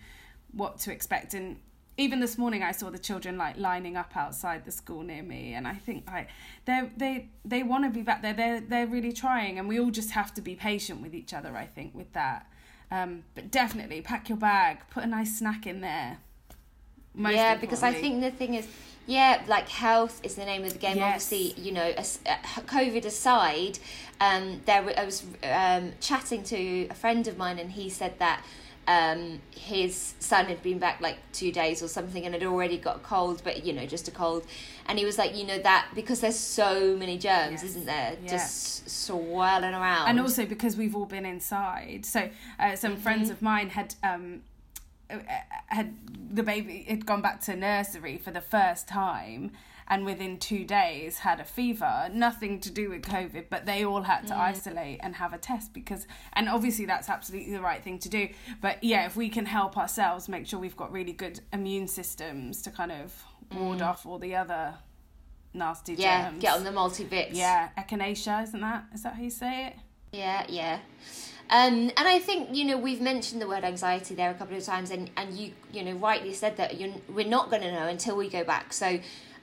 what 0.52 0.78
to 0.80 0.92
expect 0.92 1.34
and 1.34 1.58
even 1.98 2.20
this 2.20 2.38
morning 2.38 2.62
I 2.62 2.72
saw 2.72 2.89
the 2.89 3.00
children 3.00 3.38
like 3.38 3.58
lining 3.58 3.98
up 3.98 4.16
outside 4.16 4.66
the 4.66 4.72
school 4.72 5.01
near 5.01 5.24
me 5.24 5.54
and 5.54 5.68
I 5.68 5.74
think 5.74 6.08
like 6.08 6.30
they 6.66 6.92
they 6.96 7.30
they 7.44 7.63
want 7.63 7.84
to 7.86 7.89
be 7.89 8.04
back 8.04 8.22
there. 8.22 8.34
They're 8.34 8.62
they're 8.62 8.88
really 8.88 9.12
trying 9.12 9.58
and 9.58 9.68
we 9.68 9.80
all 9.80 9.89
just 9.89 10.12
have 10.12 10.34
to 10.36 10.42
be 10.42 10.56
patient 10.56 11.01
with 11.01 11.16
each 11.16 11.34
other 11.34 11.56
I 11.58 11.66
think 11.66 11.96
with 11.96 12.13
that. 12.13 12.48
Um, 12.89 13.24
but 13.36 13.51
definitely 13.51 14.01
pack 14.01 14.30
your 14.30 14.38
bag 14.38 14.80
put 14.92 15.04
a 15.04 15.08
nice 15.08 15.38
snack 15.39 15.66
in 15.66 15.82
there. 15.82 16.20
Yeah 17.16 17.56
because 17.56 17.82
I 17.82 17.94
think 17.94 18.22
the 18.22 18.32
thing 18.32 18.54
is 18.54 18.68
yeah 19.08 19.44
like 19.48 19.68
health 19.68 20.20
is 20.24 20.36
the 20.36 20.46
name 20.46 20.63
of 20.63 20.74
the 20.74 20.80
game. 20.80 20.98
Yes. 20.98 21.24
obviously 21.32 21.60
you 21.60 21.72
know 21.72 21.89
uh, 21.98 22.04
covid 22.68 23.06
aside 23.06 23.80
um 24.22 24.62
there 24.66 24.84
I 24.96 25.04
was 25.04 25.25
um 25.44 25.94
chatting 26.00 26.44
to 26.44 26.88
a 26.89 26.94
friend 26.94 27.27
of 27.27 27.38
mine 27.38 27.58
and 27.58 27.72
he 27.72 27.89
said 27.89 28.20
that 28.20 28.46
um, 28.88 29.41
his 29.51 30.13
son 30.20 30.46
had 30.46 30.63
been 30.63 30.79
back 30.79 31.01
like 31.01 31.17
two 31.34 31.51
days 31.51 31.84
or 31.84 31.89
something 31.89 32.25
and 32.25 32.34
had 32.34 32.44
already 32.44 32.77
got 32.77 32.96
a 32.98 33.00
cold, 33.00 33.41
but 33.44 33.65
you 33.65 33.74
know, 33.74 33.86
just 33.86 34.08
a 34.08 34.12
cold. 34.12 34.46
And 34.86 34.98
he 34.98 35.06
was 35.06 35.17
like, 35.17 35.36
you 35.36 35.46
know, 35.46 35.60
that 35.60 35.89
because 35.94 36.22
there's 36.22 36.39
so 36.39 36.96
many 36.96 37.17
germs, 37.17 37.62
yes. 37.62 37.63
isn't 37.63 37.86
there? 37.86 38.15
Yeah. 38.24 38.29
Just 38.29 38.89
swirling 38.89 39.74
around. 39.74 40.08
And 40.08 40.20
also 40.20 40.46
because 40.46 40.77
we've 40.77 40.96
all 40.96 41.06
been 41.06 41.25
inside. 41.25 42.06
So 42.06 42.29
uh, 42.60 42.75
some 42.75 42.94
mm-hmm. 42.94 43.01
friends 43.01 43.29
of 43.29 43.41
mine 43.41 43.70
had. 43.70 43.96
Um, 44.03 44.41
uh, 45.10 45.20
had 45.67 45.96
the 46.34 46.44
baby 46.44 46.86
had 46.86 47.06
gone 47.06 47.22
back 47.22 47.39
to 47.39 47.56
nursery 47.56 48.17
for 48.17 48.32
the 48.32 48.41
first 48.41 48.89
time 48.89 49.51
and 49.88 50.06
within 50.06 50.38
two 50.38 50.65
days 50.65 51.20
had 51.20 51.39
a 51.39 51.46
fever, 51.46 52.10
nothing 52.13 52.60
to 52.62 52.72
do 52.72 52.89
with 52.89 53.03
COVID, 53.03 53.46
but 53.50 53.65
they 53.65 53.86
all 53.86 54.01
had 54.01 54.27
to 54.27 54.34
mm. 54.34 54.39
isolate 54.39 55.00
and 55.01 55.15
have 55.15 55.34
a 55.34 55.38
test 55.38 55.74
because, 55.74 56.08
and 56.34 56.50
obviously 56.50 56.86
that's 56.86 57.10
absolutely 57.10 57.53
the 57.53 57.62
right 57.62 57.84
thing 57.84 58.00
to 58.00 58.10
do. 58.10 58.29
But 58.62 58.84
yeah, 58.84 59.06
if 59.06 59.15
we 59.15 59.29
can 59.29 59.46
help 59.46 59.77
ourselves, 59.77 60.27
make 60.27 60.48
sure 60.48 60.60
we've 60.60 60.77
got 60.77 60.91
really 60.91 61.13
good 61.13 61.39
immune 61.53 61.88
systems 61.88 62.62
to 62.63 62.72
kind 62.72 62.91
of 62.91 63.24
ward 63.56 63.79
mm. 63.79 63.88
off 63.88 64.06
all 64.06 64.20
the 64.20 64.36
other 64.36 64.75
nasty 65.53 65.94
yeah, 65.94 66.29
germs. 66.29 66.41
get 66.41 66.56
on 66.56 66.63
the 66.63 66.72
multivits. 66.72 67.29
Yeah, 67.32 67.70
echinacea, 67.77 68.44
isn't 68.44 68.62
that? 68.62 68.86
Is 68.94 69.03
that 69.03 69.15
how 69.15 69.22
you 69.22 69.29
say 69.29 69.67
it? 69.67 69.75
Yeah, 70.12 70.46
yeah. 70.48 70.79
Um, 71.50 71.91
and 71.96 72.08
I 72.08 72.20
think 72.20 72.50
you 72.53 72.65
know 72.65 72.77
we've 72.77 73.00
mentioned 73.00 73.41
the 73.41 73.48
word 73.48 73.63
anxiety 73.63 74.15
there 74.15 74.32
a 74.32 74.34
couple 74.34 74.58
of 74.58 74.63
times, 74.63 74.91
and, 74.91 75.10
and 75.15 75.34
you 75.34 75.53
you 75.72 75.84
know 75.84 75.94
rightly 75.94 76.34
said 76.34 76.58
that 76.58 76.79
you're, 76.79 76.94
we're 77.08 77.27
not 77.27 77.50
going 77.50 77.62
to 77.62 77.72
know 77.72 77.88
until 77.88 78.17
we 78.17 78.29
go 78.29 78.44
back. 78.44 78.74
So 78.74 79.00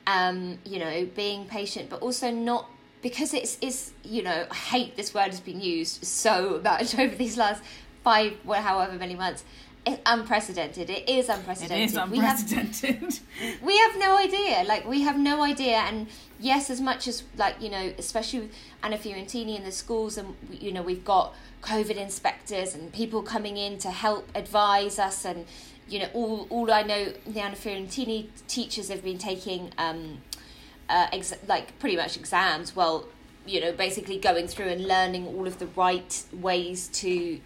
um, 0.06 0.58
you 0.64 0.78
know, 0.78 1.06
being 1.14 1.46
patient, 1.46 1.90
but 1.90 2.00
also 2.02 2.30
not 2.30 2.68
because 3.04 3.34
it's 3.34 3.58
is 3.60 3.92
you 4.02 4.22
know 4.22 4.46
I 4.50 4.54
hate 4.54 4.96
this 4.96 5.12
word 5.12 5.26
has 5.26 5.40
been 5.40 5.60
used 5.60 6.04
so 6.04 6.60
much 6.64 6.98
over 6.98 7.14
these 7.14 7.36
last 7.36 7.62
five 8.02 8.32
well 8.44 8.62
however 8.62 8.94
many 8.94 9.14
months. 9.14 9.44
It's 9.86 10.00
unprecedented. 10.06 10.88
It 10.88 11.06
is 11.06 11.28
unprecedented. 11.28 11.78
It 11.78 11.84
is 11.84 11.94
unprecedented. 11.94 13.20
We 13.38 13.46
have, 13.46 13.62
we 13.62 13.76
have 13.76 13.98
no 13.98 14.16
idea. 14.16 14.64
Like 14.66 14.86
we 14.86 15.02
have 15.02 15.18
no 15.18 15.42
idea. 15.42 15.76
And 15.76 16.06
yes, 16.40 16.70
as 16.70 16.80
much 16.80 17.06
as 17.06 17.22
like 17.36 17.60
you 17.60 17.68
know, 17.68 17.92
especially 17.98 18.40
with 18.40 18.54
Anna 18.82 18.96
Fiorentini 18.96 19.56
in 19.56 19.64
the 19.64 19.72
schools, 19.72 20.16
and 20.16 20.34
you 20.50 20.72
know, 20.72 20.80
we've 20.80 21.04
got 21.04 21.34
COVID 21.60 21.96
inspectors 21.96 22.74
and 22.74 22.92
people 22.94 23.20
coming 23.22 23.58
in 23.58 23.76
to 23.78 23.90
help 23.90 24.26
advise 24.34 24.98
us 24.98 25.26
and 25.26 25.44
you 25.88 25.98
know, 25.98 26.08
all 26.14 26.46
all 26.50 26.72
I 26.72 26.82
know 26.82 27.12
the 27.26 27.40
Anna 27.40 27.56
Fiorentini 27.56 28.28
teachers 28.48 28.88
have 28.88 29.02
been 29.02 29.18
taking 29.18 29.70
um, 29.78 30.22
uh, 30.88 31.08
ex- 31.12 31.34
like 31.46 31.78
pretty 31.78 31.96
much 31.96 32.16
exams. 32.16 32.74
Well, 32.74 33.06
you 33.46 33.60
know, 33.60 33.72
basically 33.72 34.18
going 34.18 34.46
through 34.48 34.68
and 34.68 34.86
learning 34.86 35.26
all 35.26 35.46
of 35.46 35.58
the 35.58 35.66
right 35.66 36.24
ways 36.32 36.88
to, 36.88 37.40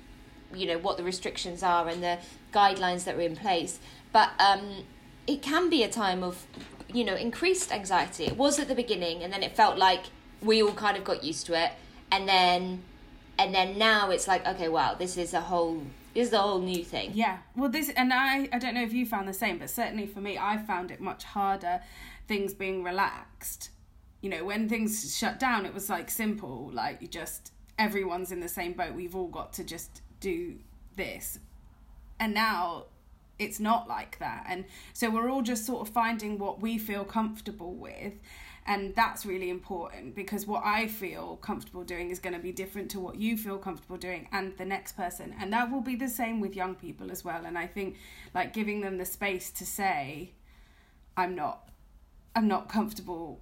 you 0.54 0.66
know, 0.66 0.78
what 0.78 0.96
the 0.96 1.02
restrictions 1.02 1.62
are 1.62 1.88
and 1.88 2.02
the 2.02 2.18
guidelines 2.52 3.04
that 3.04 3.16
are 3.16 3.20
in 3.20 3.34
place. 3.34 3.80
But 4.12 4.30
um, 4.38 4.84
it 5.26 5.42
can 5.42 5.68
be 5.68 5.82
a 5.82 5.88
time 5.88 6.22
of, 6.22 6.46
you 6.92 7.04
know, 7.04 7.14
increased 7.14 7.72
anxiety. 7.72 8.24
It 8.24 8.36
was 8.36 8.58
at 8.58 8.68
the 8.68 8.74
beginning, 8.74 9.22
and 9.22 9.32
then 9.32 9.42
it 9.42 9.56
felt 9.56 9.76
like 9.76 10.04
we 10.40 10.62
all 10.62 10.72
kind 10.72 10.96
of 10.96 11.04
got 11.04 11.24
used 11.24 11.46
to 11.46 11.60
it, 11.60 11.72
and 12.12 12.28
then, 12.28 12.82
and 13.36 13.52
then 13.52 13.76
now 13.76 14.10
it's 14.10 14.28
like, 14.28 14.46
okay, 14.46 14.68
wow, 14.68 14.94
this 14.94 15.16
is 15.16 15.34
a 15.34 15.40
whole 15.40 15.82
is 16.18 16.30
the 16.30 16.38
whole 16.38 16.60
new 16.60 16.84
thing. 16.84 17.12
Yeah. 17.14 17.38
Well, 17.56 17.70
this 17.70 17.90
and 17.90 18.12
I 18.12 18.48
I 18.52 18.58
don't 18.58 18.74
know 18.74 18.82
if 18.82 18.92
you 18.92 19.06
found 19.06 19.28
the 19.28 19.32
same, 19.32 19.58
but 19.58 19.70
certainly 19.70 20.06
for 20.06 20.20
me, 20.20 20.36
I 20.38 20.58
found 20.58 20.90
it 20.90 21.00
much 21.00 21.24
harder. 21.24 21.80
Things 22.26 22.52
being 22.54 22.82
relaxed. 22.82 23.70
You 24.20 24.30
know, 24.30 24.44
when 24.44 24.68
things 24.68 25.16
shut 25.16 25.38
down, 25.38 25.64
it 25.64 25.72
was 25.72 25.88
like 25.88 26.10
simple, 26.10 26.70
like 26.72 27.00
you 27.00 27.08
just 27.08 27.52
everyone's 27.78 28.32
in 28.32 28.40
the 28.40 28.48
same 28.48 28.72
boat. 28.72 28.94
We've 28.94 29.14
all 29.14 29.28
got 29.28 29.52
to 29.54 29.64
just 29.64 30.02
do 30.20 30.56
this, 30.96 31.38
and 32.18 32.34
now 32.34 32.86
it's 33.38 33.60
not 33.60 33.88
like 33.88 34.18
that. 34.18 34.44
And 34.48 34.64
so 34.92 35.10
we're 35.10 35.30
all 35.30 35.42
just 35.42 35.64
sort 35.64 35.86
of 35.86 35.94
finding 35.94 36.38
what 36.38 36.60
we 36.60 36.76
feel 36.78 37.04
comfortable 37.04 37.74
with 37.74 38.14
and 38.68 38.94
that's 38.94 39.24
really 39.24 39.48
important 39.48 40.14
because 40.14 40.46
what 40.46 40.62
I 40.62 40.88
feel 40.88 41.38
comfortable 41.40 41.84
doing 41.84 42.10
is 42.10 42.18
going 42.18 42.34
to 42.34 42.38
be 42.38 42.52
different 42.52 42.90
to 42.90 43.00
what 43.00 43.16
you 43.16 43.38
feel 43.38 43.56
comfortable 43.56 43.96
doing 43.96 44.28
and 44.30 44.54
the 44.58 44.66
next 44.66 44.92
person. 44.92 45.34
And 45.40 45.50
that 45.54 45.72
will 45.72 45.80
be 45.80 45.96
the 45.96 46.06
same 46.06 46.38
with 46.38 46.54
young 46.54 46.74
people 46.74 47.10
as 47.10 47.24
well. 47.24 47.46
And 47.46 47.56
I 47.56 47.66
think 47.66 47.96
like 48.34 48.52
giving 48.52 48.82
them 48.82 48.98
the 48.98 49.06
space 49.06 49.50
to 49.52 49.64
say 49.64 50.32
I'm 51.16 51.34
not 51.34 51.70
I'm 52.36 52.46
not 52.46 52.68
comfortable 52.68 53.40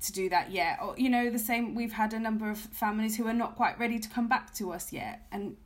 to 0.00 0.12
do 0.12 0.28
that 0.28 0.52
yet. 0.52 0.78
Or 0.80 0.94
you 0.96 1.10
know 1.10 1.28
the 1.28 1.40
same 1.40 1.74
we've 1.74 1.92
had 1.92 2.12
a 2.12 2.20
number 2.20 2.48
of 2.48 2.58
families 2.58 3.16
who 3.16 3.26
are 3.26 3.34
not 3.34 3.56
quite 3.56 3.80
ready 3.80 3.98
to 3.98 4.08
come 4.08 4.28
back 4.28 4.54
to 4.54 4.72
us 4.72 4.92
yet. 4.92 5.26
And 5.32 5.56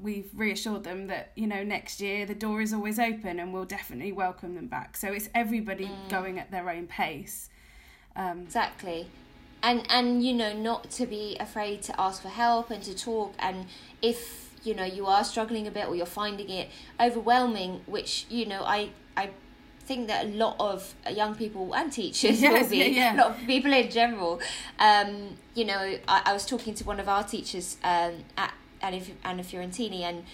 we've 0.00 0.30
reassured 0.34 0.84
them 0.84 1.08
that 1.08 1.32
you 1.36 1.46
know 1.46 1.62
next 1.62 2.00
year 2.00 2.24
the 2.24 2.34
door 2.34 2.62
is 2.62 2.72
always 2.72 2.98
open 2.98 3.38
and 3.38 3.52
we'll 3.52 3.66
definitely 3.66 4.12
welcome 4.12 4.54
them 4.54 4.68
back. 4.68 4.96
So 4.96 5.12
it's 5.12 5.28
everybody 5.34 5.88
mm. 5.88 6.08
going 6.08 6.38
at 6.38 6.50
their 6.50 6.70
own 6.70 6.86
pace 6.86 7.50
um, 8.16 8.40
exactly. 8.40 9.06
And 9.62 9.86
and 9.88 10.24
you 10.24 10.32
know 10.32 10.52
not 10.52 10.90
to 10.92 11.06
be 11.06 11.36
afraid 11.38 11.82
to 11.82 12.00
ask 12.00 12.22
for 12.22 12.28
help 12.28 12.70
and 12.70 12.82
to 12.82 12.96
talk 12.96 13.32
and 13.38 13.66
if 14.00 14.50
you 14.64 14.74
know 14.74 14.84
you 14.84 15.06
are 15.06 15.22
struggling 15.22 15.68
a 15.68 15.70
bit 15.70 15.86
or 15.86 15.94
you're 15.94 16.04
finding 16.04 16.50
it 16.50 16.68
overwhelming 17.00 17.80
which 17.86 18.26
you 18.28 18.44
know 18.44 18.64
I 18.64 18.90
I 19.16 19.30
think 19.84 20.08
that 20.08 20.26
a 20.26 20.28
lot 20.28 20.56
of 20.58 20.94
young 21.10 21.34
people 21.34 21.74
and 21.74 21.92
teachers 21.92 22.40
yes, 22.42 22.64
will 22.64 22.70
be, 22.70 22.78
yeah, 22.78 22.86
yeah. 22.86 23.14
a 23.16 23.18
lot 23.18 23.30
of 23.32 23.46
people 23.46 23.72
in 23.72 23.90
general. 23.90 24.40
Um, 24.78 25.36
you 25.54 25.64
know, 25.64 25.98
I, 26.08 26.22
I 26.26 26.32
was 26.32 26.46
talking 26.46 26.74
to 26.74 26.84
one 26.84 27.00
of 27.00 27.08
our 27.08 27.24
teachers 27.24 27.76
um, 27.82 28.24
at 28.36 28.54
Anna, 28.80 29.00
Anna 29.24 29.42
Fiorentini, 29.42 30.00
and 30.00 30.24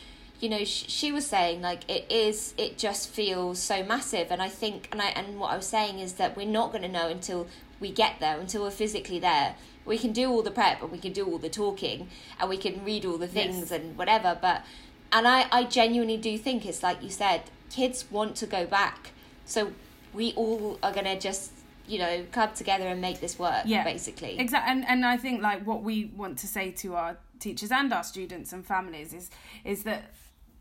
you 0.40 0.48
know, 0.48 0.64
sh- 0.64 0.84
she 0.88 1.10
was 1.10 1.26
saying 1.26 1.60
like 1.60 1.88
it 1.90 2.10
is, 2.10 2.54
it 2.56 2.78
just 2.78 3.08
feels 3.08 3.58
so 3.58 3.82
massive, 3.82 4.30
and 4.30 4.40
I 4.40 4.48
think, 4.48 4.88
and 4.92 5.00
I 5.02 5.08
and 5.08 5.40
what 5.40 5.52
I 5.52 5.56
was 5.56 5.66
saying 5.66 5.98
is 5.98 6.14
that 6.14 6.36
we're 6.36 6.46
not 6.46 6.70
going 6.70 6.82
to 6.82 6.88
know 6.88 7.08
until 7.08 7.46
we 7.80 7.92
get 7.92 8.20
there, 8.20 8.38
until 8.38 8.62
we're 8.62 8.70
physically 8.70 9.18
there. 9.18 9.54
We 9.84 9.98
can 9.98 10.12
do 10.12 10.30
all 10.30 10.42
the 10.42 10.50
prep 10.50 10.82
and 10.82 10.92
we 10.92 10.98
can 10.98 11.12
do 11.12 11.24
all 11.24 11.38
the 11.38 11.48
talking 11.48 12.08
and 12.38 12.50
we 12.50 12.58
can 12.58 12.84
read 12.84 13.06
all 13.06 13.16
the 13.16 13.28
things 13.28 13.56
yes. 13.56 13.70
and 13.70 13.96
whatever. 13.96 14.36
But, 14.40 14.64
and 15.12 15.26
I, 15.26 15.46
I 15.50 15.64
genuinely 15.64 16.18
do 16.18 16.36
think 16.36 16.66
it's 16.66 16.82
like 16.82 17.02
you 17.02 17.10
said, 17.10 17.44
kids 17.70 18.04
want 18.10 18.36
to 18.36 18.46
go 18.46 18.66
back. 18.66 19.12
So 19.46 19.72
we 20.12 20.32
all 20.34 20.78
are 20.82 20.92
going 20.92 21.06
to 21.06 21.18
just 21.18 21.52
you 21.86 21.98
know 21.98 22.22
club 22.32 22.54
together 22.54 22.86
and 22.86 23.00
make 23.00 23.18
this 23.20 23.38
work 23.38 23.62
yeah 23.64 23.82
basically 23.82 24.38
exactly 24.38 24.70
and 24.70 24.86
and 24.86 25.06
i 25.06 25.16
think 25.16 25.40
like 25.40 25.66
what 25.66 25.82
we 25.82 26.10
want 26.16 26.36
to 26.36 26.46
say 26.46 26.70
to 26.70 26.94
our 26.94 27.16
teachers 27.40 27.72
and 27.72 27.92
our 27.94 28.04
students 28.04 28.52
and 28.52 28.66
families 28.66 29.14
is 29.14 29.30
is 29.64 29.84
that 29.84 30.10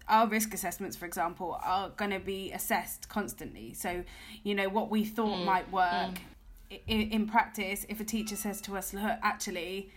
our 0.07 0.25
risk 0.27 0.53
assessments 0.53 0.95
for 0.95 1.05
example 1.05 1.59
are 1.63 1.89
going 1.89 2.11
to 2.11 2.19
be 2.19 2.51
assessed 2.53 3.09
constantly 3.09 3.73
so 3.73 4.03
you 4.43 4.55
know 4.55 4.69
what 4.69 4.89
we 4.89 5.03
thought 5.03 5.37
mm. 5.37 5.45
might 5.45 5.69
work 5.71 6.13
mm 6.13 6.17
in, 6.69 7.09
in 7.11 7.27
practice, 7.27 7.85
if 7.89 7.99
a 7.99 8.03
teacher 8.03 8.35
says 8.35 8.61
to 8.61 8.77
us, 8.77 8.93
look, 8.93 9.17
actually, 9.21 9.91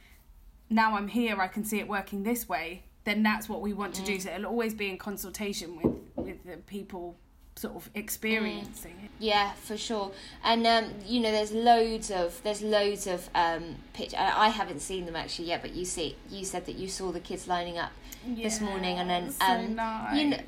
now 0.69 0.97
I'm 0.97 1.09
here, 1.09 1.41
I 1.41 1.49
can 1.49 1.65
see 1.65 1.79
it 1.79 1.89
working 1.89 2.23
this 2.23 2.49
way, 2.49 2.85
then 3.05 3.23
that's 3.23 3.49
what 3.49 3.61
we 3.61 3.73
want 3.73 3.95
to 3.95 4.03
do. 4.03 4.17
Mm. 4.17 4.23
So 4.23 4.31
it'll 4.31 4.47
always 4.47 4.75
be 4.75 4.89
in 4.89 4.99
consultation 4.99 5.77
with, 5.77 5.97
with 6.17 6.45
the 6.45 6.59
people 6.59 7.17
sort 7.57 7.75
of 7.75 7.91
experiencing 7.95 8.93
mm. 8.93 9.05
it. 9.05 9.11
Yeah, 9.19 9.53
for 9.53 9.77
sure. 9.77 10.13
And 10.45 10.67
um, 10.67 10.93
you 11.07 11.21
know, 11.21 11.31
there's 11.31 11.53
loads 11.53 12.11
of 12.11 12.41
there's 12.43 12.63
loads 12.63 13.07
of 13.07 13.29
um, 13.35 13.77
pitch. 13.93 14.15
I, 14.15 14.47
I 14.47 14.49
haven't 14.49 14.81
seen 14.81 15.07
them 15.07 15.17
actually 15.17 15.49
yet, 15.49 15.63
but 15.63 15.75
you 15.75 15.85
see, 15.85 16.17
you 16.31 16.45
said 16.45 16.67
that 16.67 16.77
you 16.77 16.89
saw 16.89 17.13
the 17.13 17.21
kids 17.21 17.49
lining 17.49 17.79
up 17.79 17.93
yeah, 18.27 18.45
this 18.45 18.61
morning, 18.61 18.99
and 18.99 19.11
then 19.11 19.25
um, 19.25 19.67
so 19.67 19.67
nice. 19.67 20.17
you 20.21 20.29
know, 20.29 20.41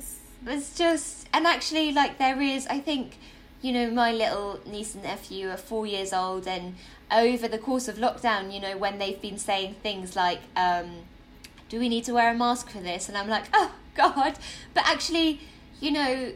it's 0.47 0.77
just 0.77 1.29
and 1.33 1.47
actually 1.47 1.93
like 1.93 2.19
there 2.19 2.41
is, 2.41 2.67
I 2.69 2.79
think 2.81 3.19
you 3.63 3.73
know, 3.73 3.91
my 3.91 4.13
little 4.13 4.61
niece 4.67 4.95
and 4.95 5.05
nephew 5.05 5.49
are 5.49 5.57
four 5.57 5.87
years 5.87 6.13
old, 6.13 6.47
and 6.47 6.75
over 7.11 7.49
the 7.49 7.59
course 7.59 7.89
of 7.89 7.97
lockdown, 7.97 8.53
you 8.53 8.61
know, 8.61 8.77
when 8.77 8.99
they've 8.99 9.21
been 9.21 9.39
saying 9.39 9.75
things 9.83 10.15
like, 10.17 10.41
um, 10.57 10.91
do 11.69 11.79
we 11.79 11.89
need 11.89 12.05
to 12.05 12.13
wear 12.13 12.31
a 12.33 12.35
mask 12.35 12.69
for 12.71 12.81
this? 12.81 13.09
And 13.09 13.17
I'm 13.17 13.29
like, 13.29 13.45
oh, 13.55 13.73
God. 13.95 14.35
But 14.75 14.85
actually, 14.87 15.41
you 15.81 15.91
know, 15.91 16.33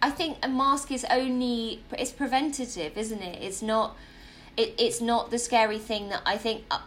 I 0.00 0.10
think 0.10 0.38
a 0.42 0.48
mask 0.48 0.90
is 0.90 1.04
only 1.10 1.82
it's 1.96 2.10
preventative, 2.10 2.96
isn't 2.98 3.22
it? 3.22 3.42
It's 3.42 3.62
not 3.62 3.96
it, 4.56 4.74
it's 4.78 5.00
not 5.00 5.30
the 5.30 5.38
scary 5.38 5.78
thing 5.78 6.08
that 6.08 6.22
I 6.26 6.36
think 6.36 6.64
uh, 6.70 6.80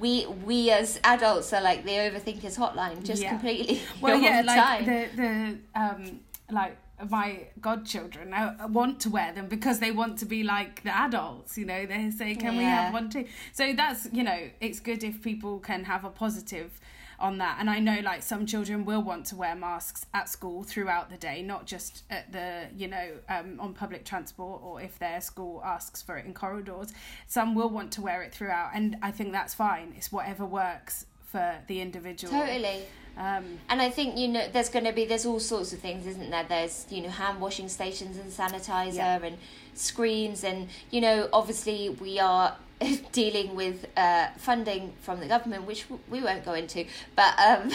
we 0.00 0.26
we 0.26 0.70
as 0.70 0.98
adults 1.04 1.52
are 1.52 1.60
like 1.60 1.84
the 1.84 1.90
overthinkers 1.90 2.56
hotline 2.58 3.04
just 3.04 3.22
Yeah. 3.22 3.30
completely 3.30 3.80
well 4.00 4.18
yeah 4.18 4.40
the 4.42 4.46
like 4.46 4.56
time. 4.64 4.84
the 4.86 5.08
the 5.16 5.80
um 5.80 6.20
like 6.50 6.76
my 7.10 7.48
godchildren 7.60 8.32
I 8.32 8.66
want 8.66 9.00
to 9.00 9.10
wear 9.10 9.32
them 9.32 9.46
because 9.46 9.78
they 9.78 9.90
want 9.90 10.18
to 10.18 10.26
be 10.26 10.42
like 10.42 10.82
the 10.82 10.96
adults 10.96 11.58
you 11.58 11.64
know? 11.64 11.86
They 11.86 12.10
say 12.10 12.34
can 12.34 12.56
we 12.56 12.64
have 12.64 12.92
one 12.92 13.10
too? 13.10 13.26
So 13.52 13.72
that's 13.72 14.08
you 14.12 14.22
know 14.22 14.50
it's 14.60 14.80
good 14.80 15.04
if 15.04 15.22
people 15.22 15.58
can 15.58 15.84
have 15.84 16.04
a 16.04 16.10
positive 16.10 16.80
on 17.18 17.38
that. 17.38 17.56
And 17.60 17.70
i 17.70 17.78
know 17.78 18.00
like 18.02 18.22
some 18.22 18.44
children 18.46 18.84
will 18.84 19.02
want 19.02 19.26
to 19.26 19.36
wear 19.36 19.54
masks 19.54 20.04
at 20.12 20.28
school 20.28 20.64
throughout 20.64 21.08
the 21.08 21.16
day 21.16 21.42
not 21.42 21.66
just 21.66 22.02
at 22.10 22.32
the 22.32 22.66
you 22.76 22.88
know 22.88 23.10
um, 23.28 23.58
on 23.60 23.72
public 23.74 24.04
transport 24.04 24.60
or 24.62 24.80
if 24.80 24.98
their 24.98 25.20
school 25.20 25.62
asks 25.64 26.02
for 26.02 26.16
it 26.18 26.26
in 26.26 26.34
corridors. 26.34 26.92
Some 27.26 27.54
will 27.54 27.70
want 27.70 27.92
to 27.92 28.02
wear 28.02 28.22
it 28.22 28.32
throughout 28.34 28.70
and 28.74 28.96
i 29.02 29.10
think 29.10 29.32
that's 29.32 29.54
fine. 29.54 29.94
It's 29.96 30.10
whatever 30.10 30.44
works 30.44 31.06
for 31.32 31.54
the 31.66 31.80
individual. 31.80 32.32
Totally. 32.32 32.82
Um, 33.16 33.44
And 33.68 33.82
I 33.82 33.90
think 33.90 34.16
you 34.16 34.28
know 34.28 34.46
there's 34.52 34.68
going 34.68 34.84
to 34.84 34.92
be 34.92 35.04
there's 35.04 35.26
all 35.26 35.40
sorts 35.40 35.72
of 35.72 35.78
things, 35.80 36.06
isn't 36.06 36.30
there? 36.30 36.44
There's 36.48 36.86
you 36.90 37.02
know 37.02 37.08
hand 37.10 37.40
washing 37.40 37.68
stations 37.68 38.16
and 38.16 38.30
sanitizer 38.30 38.94
Yeah. 38.96 39.22
and 39.22 39.38
screens, 39.74 40.44
and 40.44 40.68
you 40.90 41.00
know 41.00 41.28
obviously 41.32 41.88
we 41.90 42.18
are 42.18 42.56
dealing 43.12 43.54
with 43.54 43.86
uh, 43.96 44.28
funding 44.38 44.92
from 45.02 45.20
the 45.20 45.26
government, 45.26 45.66
which 45.66 45.86
we 46.08 46.20
won't 46.20 46.44
go 46.44 46.54
into. 46.54 46.86
But 47.14 47.38
um, 47.38 47.70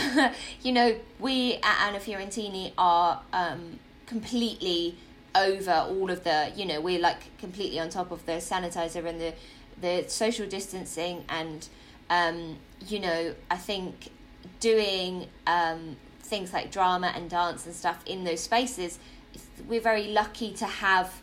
you 0.61 0.71
know 0.71 0.95
we 1.19 1.55
at 1.63 1.87
Anna 1.87 1.99
Fiorentini 1.99 2.73
are 2.77 3.21
um, 3.33 3.79
completely 4.05 4.95
over 5.35 5.71
all 5.71 6.09
of 6.09 6.23
the 6.23 6.51
you 6.55 6.65
know 6.65 6.81
we're 6.81 6.99
like 6.99 7.37
completely 7.37 7.79
on 7.79 7.89
top 7.89 8.09
of 8.11 8.25
the 8.25 8.33
sanitizer 8.33 9.05
and 9.05 9.21
the 9.21 9.33
the 9.79 10.05
social 10.09 10.47
distancing 10.47 11.23
and 11.29 11.67
um, 12.09 12.57
you 12.87 12.99
know 12.99 13.35
I 13.51 13.57
think 13.57 14.09
doing 14.59 15.27
um, 15.45 15.97
things 16.21 16.53
like 16.53 16.71
drama 16.71 17.11
and 17.15 17.29
dance 17.29 17.65
and 17.65 17.75
stuff 17.75 18.03
in 18.05 18.23
those 18.23 18.41
spaces, 18.41 18.99
we're 19.67 19.81
very 19.81 20.07
lucky 20.07 20.53
to 20.53 20.65
have 20.65 21.21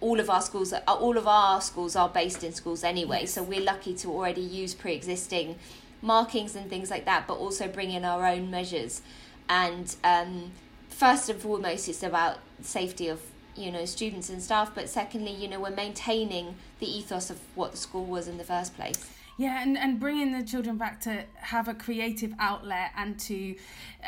all 0.00 0.20
of 0.20 0.28
our 0.28 0.42
schools. 0.42 0.72
uh, 0.72 0.80
All 0.86 1.16
of 1.16 1.26
our 1.26 1.60
schools 1.60 1.96
are 1.96 2.08
based 2.08 2.44
in 2.44 2.52
schools 2.52 2.84
anyway, 2.84 3.26
so 3.26 3.42
we're 3.42 3.60
lucky 3.60 3.94
to 3.94 4.08
already 4.08 4.40
use 4.40 4.74
pre-existing 4.74 5.58
markings 6.02 6.54
and 6.54 6.68
things 6.68 6.90
like 6.90 7.04
that, 7.06 7.26
but 7.26 7.34
also 7.34 7.66
bring 7.68 7.90
in 7.90 8.04
our 8.04 8.26
own 8.26 8.50
measures. 8.50 9.02
And 9.48 9.94
um, 10.04 10.52
first 10.88 11.28
and 11.28 11.40
foremost, 11.40 11.88
it's 11.88 12.02
about 12.02 12.38
safety 12.60 13.08
of 13.08 13.20
you 13.56 13.70
know 13.70 13.84
students 13.84 14.28
and 14.30 14.42
staff, 14.42 14.74
but 14.74 14.88
secondly, 14.88 15.32
you 15.32 15.48
know, 15.48 15.60
we're 15.60 15.70
maintaining 15.70 16.56
the 16.80 16.86
ethos 16.86 17.30
of 17.30 17.40
what 17.54 17.70
the 17.72 17.76
school 17.76 18.04
was 18.04 18.28
in 18.28 18.36
the 18.36 18.44
first 18.44 18.74
place. 18.76 19.08
Yeah, 19.36 19.62
and, 19.62 19.76
and 19.76 19.98
bringing 19.98 20.32
the 20.32 20.44
children 20.44 20.76
back 20.76 21.00
to 21.00 21.24
have 21.34 21.66
a 21.66 21.74
creative 21.74 22.32
outlet 22.38 22.92
and 22.96 23.18
to 23.20 23.56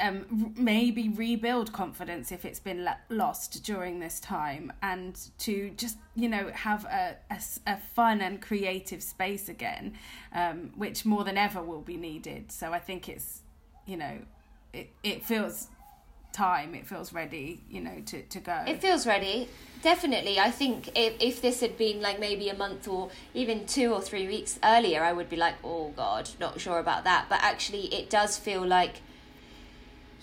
um, 0.00 0.54
maybe 0.56 1.08
rebuild 1.08 1.72
confidence 1.72 2.30
if 2.30 2.44
it's 2.44 2.60
been 2.60 2.88
lost 3.08 3.64
during 3.64 3.98
this 3.98 4.20
time, 4.20 4.72
and 4.82 5.18
to 5.38 5.70
just 5.70 5.98
you 6.14 6.28
know 6.28 6.50
have 6.54 6.84
a 6.84 7.16
a 7.66 7.76
fun 7.76 8.20
and 8.20 8.40
creative 8.40 9.02
space 9.02 9.48
again, 9.48 9.94
um, 10.32 10.70
which 10.76 11.04
more 11.04 11.24
than 11.24 11.36
ever 11.36 11.60
will 11.60 11.82
be 11.82 11.96
needed. 11.96 12.52
So 12.52 12.72
I 12.72 12.78
think 12.78 13.08
it's 13.08 13.40
you 13.84 13.96
know 13.96 14.18
it 14.72 14.90
it 15.02 15.24
feels 15.24 15.68
time, 16.36 16.74
it 16.74 16.86
feels 16.86 17.12
ready, 17.12 17.60
you 17.70 17.80
know, 17.80 18.02
to 18.06 18.22
to 18.22 18.40
go. 18.40 18.62
It 18.66 18.80
feels 18.80 19.06
ready. 19.06 19.48
Definitely. 19.82 20.38
I 20.40 20.50
think 20.50 20.90
if, 20.94 21.14
if 21.20 21.40
this 21.40 21.60
had 21.60 21.76
been 21.78 22.00
like 22.00 22.18
maybe 22.18 22.48
a 22.48 22.56
month 22.56 22.88
or 22.88 23.10
even 23.34 23.66
two 23.66 23.92
or 23.92 24.00
three 24.00 24.26
weeks 24.26 24.58
earlier, 24.64 25.02
I 25.02 25.12
would 25.12 25.28
be 25.28 25.36
like, 25.36 25.54
oh 25.62 25.92
God, 25.96 26.28
not 26.40 26.60
sure 26.60 26.78
about 26.78 27.04
that. 27.04 27.26
But 27.28 27.40
actually, 27.42 27.84
it 27.94 28.10
does 28.10 28.36
feel 28.36 28.66
like, 28.66 28.96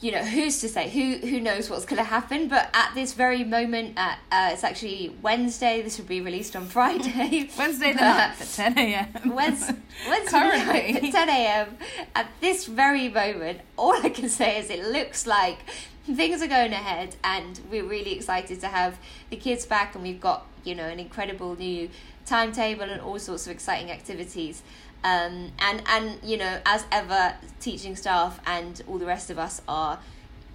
you 0.01 0.11
know, 0.11 0.23
who's 0.23 0.59
to 0.61 0.67
say? 0.67 0.89
Who 0.89 1.25
who 1.27 1.39
knows 1.39 1.69
what's 1.69 1.85
going 1.85 2.01
to 2.03 2.09
happen? 2.17 2.49
But 2.49 2.69
at 2.73 2.91
this 2.93 3.13
very 3.13 3.43
moment, 3.43 3.93
at, 3.95 4.19
uh, 4.31 4.49
it's 4.51 4.63
actually 4.65 5.15
Wednesday. 5.21 5.81
This 5.81 5.97
will 5.97 6.05
be 6.07 6.19
released 6.19 6.55
on 6.55 6.65
Friday. 6.65 7.49
Wednesday 7.57 7.93
the 7.93 7.99
9th 7.99 8.41
at 8.41 8.75
10 8.75 8.77
a.m. 8.77 9.07
Wednesday, 9.35 9.75
Wednesday 10.09 10.29
Currently. 10.39 11.07
at 11.07 11.13
10 11.13 11.29
a.m. 11.29 11.77
At 12.15 12.27
this 12.41 12.65
very 12.65 13.07
moment, 13.07 13.61
all 13.77 13.95
I 14.03 14.09
can 14.09 14.27
say 14.29 14.59
is 14.59 14.69
it 14.69 14.83
looks 14.85 15.25
like 15.25 15.59
things 16.15 16.41
are 16.41 16.47
going 16.47 16.73
ahead, 16.73 17.15
and 17.23 17.59
we're 17.69 17.85
really 17.85 18.13
excited 18.13 18.59
to 18.61 18.67
have 18.67 18.97
the 19.29 19.37
kids 19.37 19.65
back, 19.65 19.95
and 19.95 20.03
we've 20.03 20.21
got 20.21 20.45
you 20.63 20.75
know 20.75 20.85
an 20.85 20.99
incredible 20.99 21.55
new 21.55 21.89
timetable 22.25 22.83
and 22.83 23.01
all 23.01 23.19
sorts 23.19 23.45
of 23.47 23.51
exciting 23.51 23.91
activities. 23.91 24.61
Um, 25.03 25.51
and 25.59 25.83
and 25.87 26.19
you 26.23 26.37
know 26.37 26.59
as 26.65 26.85
ever, 26.91 27.35
teaching 27.59 27.95
staff 27.95 28.39
and 28.45 28.81
all 28.87 28.97
the 28.97 29.05
rest 29.05 29.29
of 29.29 29.37
us 29.39 29.61
are 29.67 29.99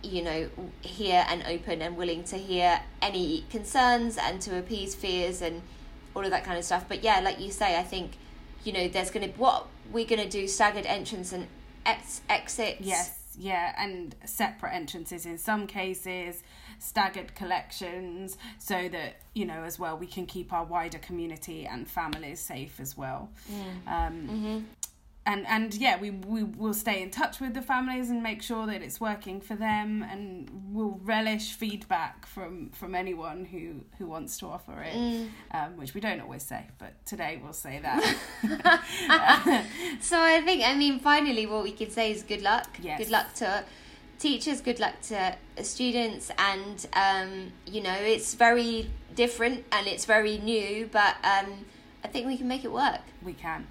you 0.02 0.22
know 0.22 0.48
here 0.80 1.24
and 1.28 1.42
open 1.46 1.82
and 1.82 1.96
willing 1.96 2.22
to 2.24 2.36
hear 2.36 2.80
any 3.02 3.44
concerns 3.50 4.16
and 4.16 4.40
to 4.40 4.56
appease 4.56 4.94
fears 4.94 5.42
and 5.42 5.60
all 6.14 6.24
of 6.24 6.30
that 6.30 6.44
kind 6.44 6.56
of 6.58 6.64
stuff. 6.64 6.84
But 6.88 7.02
yeah 7.02 7.20
like 7.20 7.40
you 7.40 7.50
say 7.50 7.76
i 7.76 7.82
think 7.82 8.12
you 8.64 8.72
know 8.72 8.86
there's 8.86 9.10
gonna 9.10 9.28
what 9.36 9.66
we're 9.90 10.06
gonna 10.06 10.28
do 10.28 10.46
staggered 10.46 10.86
entrance 10.86 11.32
and 11.32 11.48
ex- 11.84 12.20
exits. 12.28 12.80
Yes, 12.80 13.27
yeah, 13.38 13.74
and 13.78 14.14
separate 14.24 14.74
entrances 14.74 15.24
in 15.26 15.38
some 15.38 15.66
cases, 15.66 16.42
staggered 16.78 17.34
collections, 17.34 18.36
so 18.58 18.88
that 18.88 19.20
you 19.34 19.44
know 19.44 19.62
as 19.62 19.78
well 19.78 19.96
we 19.96 20.06
can 20.06 20.26
keep 20.26 20.52
our 20.52 20.64
wider 20.64 20.98
community 20.98 21.66
and 21.66 21.88
families 21.88 22.40
safe 22.40 22.80
as 22.80 22.96
well. 22.96 23.30
Um, 23.86 24.66
And 25.30 25.46
and 25.46 25.74
yeah, 25.74 26.00
we 26.00 26.08
we 26.10 26.42
will 26.42 26.72
stay 26.72 27.02
in 27.02 27.10
touch 27.10 27.38
with 27.38 27.52
the 27.52 27.60
families 27.60 28.08
and 28.12 28.22
make 28.22 28.40
sure 28.42 28.64
that 28.66 28.80
it's 28.86 28.98
working 28.98 29.38
for 29.48 29.56
them, 29.56 30.02
and 30.10 30.48
we'll 30.74 30.98
relish 31.04 31.52
feedback 31.52 32.24
from 32.34 32.70
from 32.70 32.94
anyone 32.94 33.44
who 33.44 33.64
who 33.98 34.06
wants 34.14 34.38
to 34.38 34.46
offer 34.46 34.76
it, 34.90 34.96
um, 35.56 35.76
which 35.76 35.92
we 35.94 36.00
don't 36.00 36.20
always 36.26 36.42
say, 36.52 36.62
but 36.78 36.92
today 37.04 37.32
we'll 37.42 37.52
say 37.66 37.78
that. 37.86 38.02
so 40.00 40.16
i 40.20 40.40
think 40.40 40.62
i 40.64 40.74
mean 40.74 40.98
finally 40.98 41.44
what 41.46 41.62
we 41.62 41.72
can 41.72 41.90
say 41.90 42.10
is 42.10 42.22
good 42.22 42.42
luck 42.42 42.68
Yes. 42.80 42.98
good 42.98 43.10
luck 43.10 43.34
to 43.34 43.64
teachers 44.18 44.60
good 44.60 44.80
luck 44.80 44.94
to 45.02 45.34
students 45.62 46.30
and 46.38 46.86
um, 46.94 47.52
you 47.66 47.80
know 47.82 47.94
it's 48.14 48.34
very 48.34 48.90
different 49.14 49.64
and 49.72 49.86
it's 49.86 50.04
very 50.04 50.38
new 50.38 50.88
but 50.90 51.14
um, 51.24 51.48
i 52.04 52.08
think 52.08 52.26
we 52.26 52.36
can 52.36 52.48
make 52.48 52.64
it 52.64 52.72
work 52.72 53.00
we 53.22 53.32
can. 53.32 53.66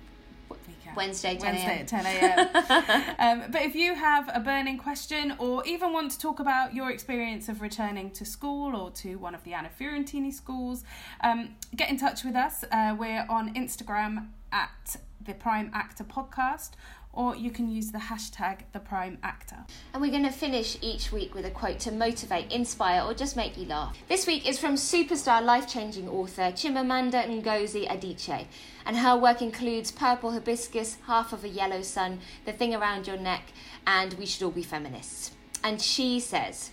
Can. 0.87 0.95
Wednesday, 0.95 1.37
10 1.37 1.41
Wednesday 1.41 1.79
at 1.79 1.87
10 1.87 2.05
a.m. 2.05 3.15
um, 3.41 3.51
but 3.51 3.61
if 3.61 3.75
you 3.75 3.95
have 3.95 4.29
a 4.33 4.39
burning 4.39 4.77
question 4.77 5.35
or 5.39 5.65
even 5.65 5.93
want 5.93 6.11
to 6.11 6.19
talk 6.19 6.39
about 6.39 6.73
your 6.73 6.91
experience 6.91 7.49
of 7.49 7.61
returning 7.61 8.11
to 8.11 8.25
school 8.25 8.75
or 8.75 8.91
to 8.91 9.15
one 9.15 9.35
of 9.35 9.43
the 9.43 9.53
Anna 9.53 9.69
Fiorentini 9.79 10.33
schools, 10.33 10.83
um, 11.21 11.55
get 11.75 11.89
in 11.89 11.97
touch 11.97 12.23
with 12.23 12.35
us. 12.35 12.63
Uh, 12.71 12.95
we're 12.97 13.25
on 13.29 13.53
Instagram 13.53 14.27
at 14.51 14.97
the 15.25 15.33
Prime 15.33 15.69
Actor 15.73 16.05
Podcast, 16.05 16.71
or 17.17 17.35
you 17.35 17.49
can 17.49 17.67
use 17.67 17.91
the 17.91 17.97
hashtag 17.97 18.59
the 18.73 18.79
Prime 18.79 19.17
Actor. 19.23 19.57
And 19.91 20.01
we're 20.01 20.11
going 20.11 20.23
to 20.23 20.31
finish 20.31 20.77
each 20.81 21.11
week 21.11 21.33
with 21.33 21.45
a 21.45 21.49
quote 21.49 21.79
to 21.79 21.91
motivate, 21.91 22.51
inspire, 22.51 23.01
or 23.01 23.15
just 23.15 23.35
make 23.35 23.57
you 23.57 23.65
laugh. 23.65 23.97
This 24.07 24.27
week 24.27 24.47
is 24.47 24.59
from 24.59 24.75
superstar 24.75 25.43
life 25.43 25.67
changing 25.67 26.07
author 26.07 26.51
Chimamanda 26.51 27.25
Ngozi 27.25 27.87
Adichie. 27.87 28.45
And 28.85 28.97
her 28.97 29.17
work 29.17 29.41
includes 29.41 29.91
Purple 29.91 30.31
Hibiscus, 30.31 30.97
Half 31.07 31.33
of 31.33 31.43
a 31.43 31.49
Yellow 31.49 31.81
Sun, 31.81 32.19
The 32.45 32.53
Thing 32.53 32.75
Around 32.75 33.07
Your 33.07 33.17
Neck, 33.17 33.51
and 33.87 34.13
We 34.13 34.27
Should 34.27 34.43
All 34.43 34.51
Be 34.51 34.61
Feminists. 34.61 35.31
And 35.63 35.81
she 35.81 36.19
says, 36.19 36.69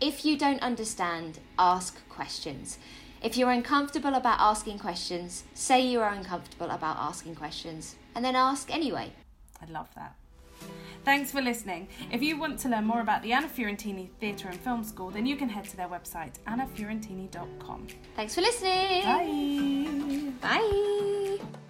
If 0.00 0.24
you 0.24 0.36
don't 0.36 0.60
understand, 0.62 1.38
ask 1.60 1.96
questions. 2.08 2.76
If 3.22 3.36
you're 3.36 3.52
uncomfortable 3.52 4.14
about 4.14 4.40
asking 4.40 4.80
questions, 4.80 5.44
say 5.54 5.80
you 5.80 6.00
are 6.00 6.12
uncomfortable 6.12 6.70
about 6.70 6.96
asking 6.96 7.36
questions, 7.36 7.94
and 8.16 8.24
then 8.24 8.34
ask 8.34 8.74
anyway. 8.74 9.12
I 9.62 9.70
love 9.70 9.88
that. 9.94 10.16
Thanks 11.04 11.30
for 11.30 11.40
listening. 11.40 11.88
If 12.12 12.22
you 12.22 12.38
want 12.38 12.58
to 12.60 12.68
learn 12.68 12.84
more 12.84 13.00
about 13.00 13.22
the 13.22 13.32
Anna 13.32 13.48
Fiorentini 13.48 14.10
Theatre 14.20 14.48
and 14.48 14.60
Film 14.60 14.84
School, 14.84 15.10
then 15.10 15.24
you 15.24 15.36
can 15.36 15.48
head 15.48 15.64
to 15.64 15.76
their 15.76 15.88
website, 15.88 16.34
annafiorentini.com. 16.46 17.86
Thanks 18.16 18.34
for 18.34 18.42
listening. 18.42 19.02
Bye. 20.42 20.58
Bye. 21.40 21.60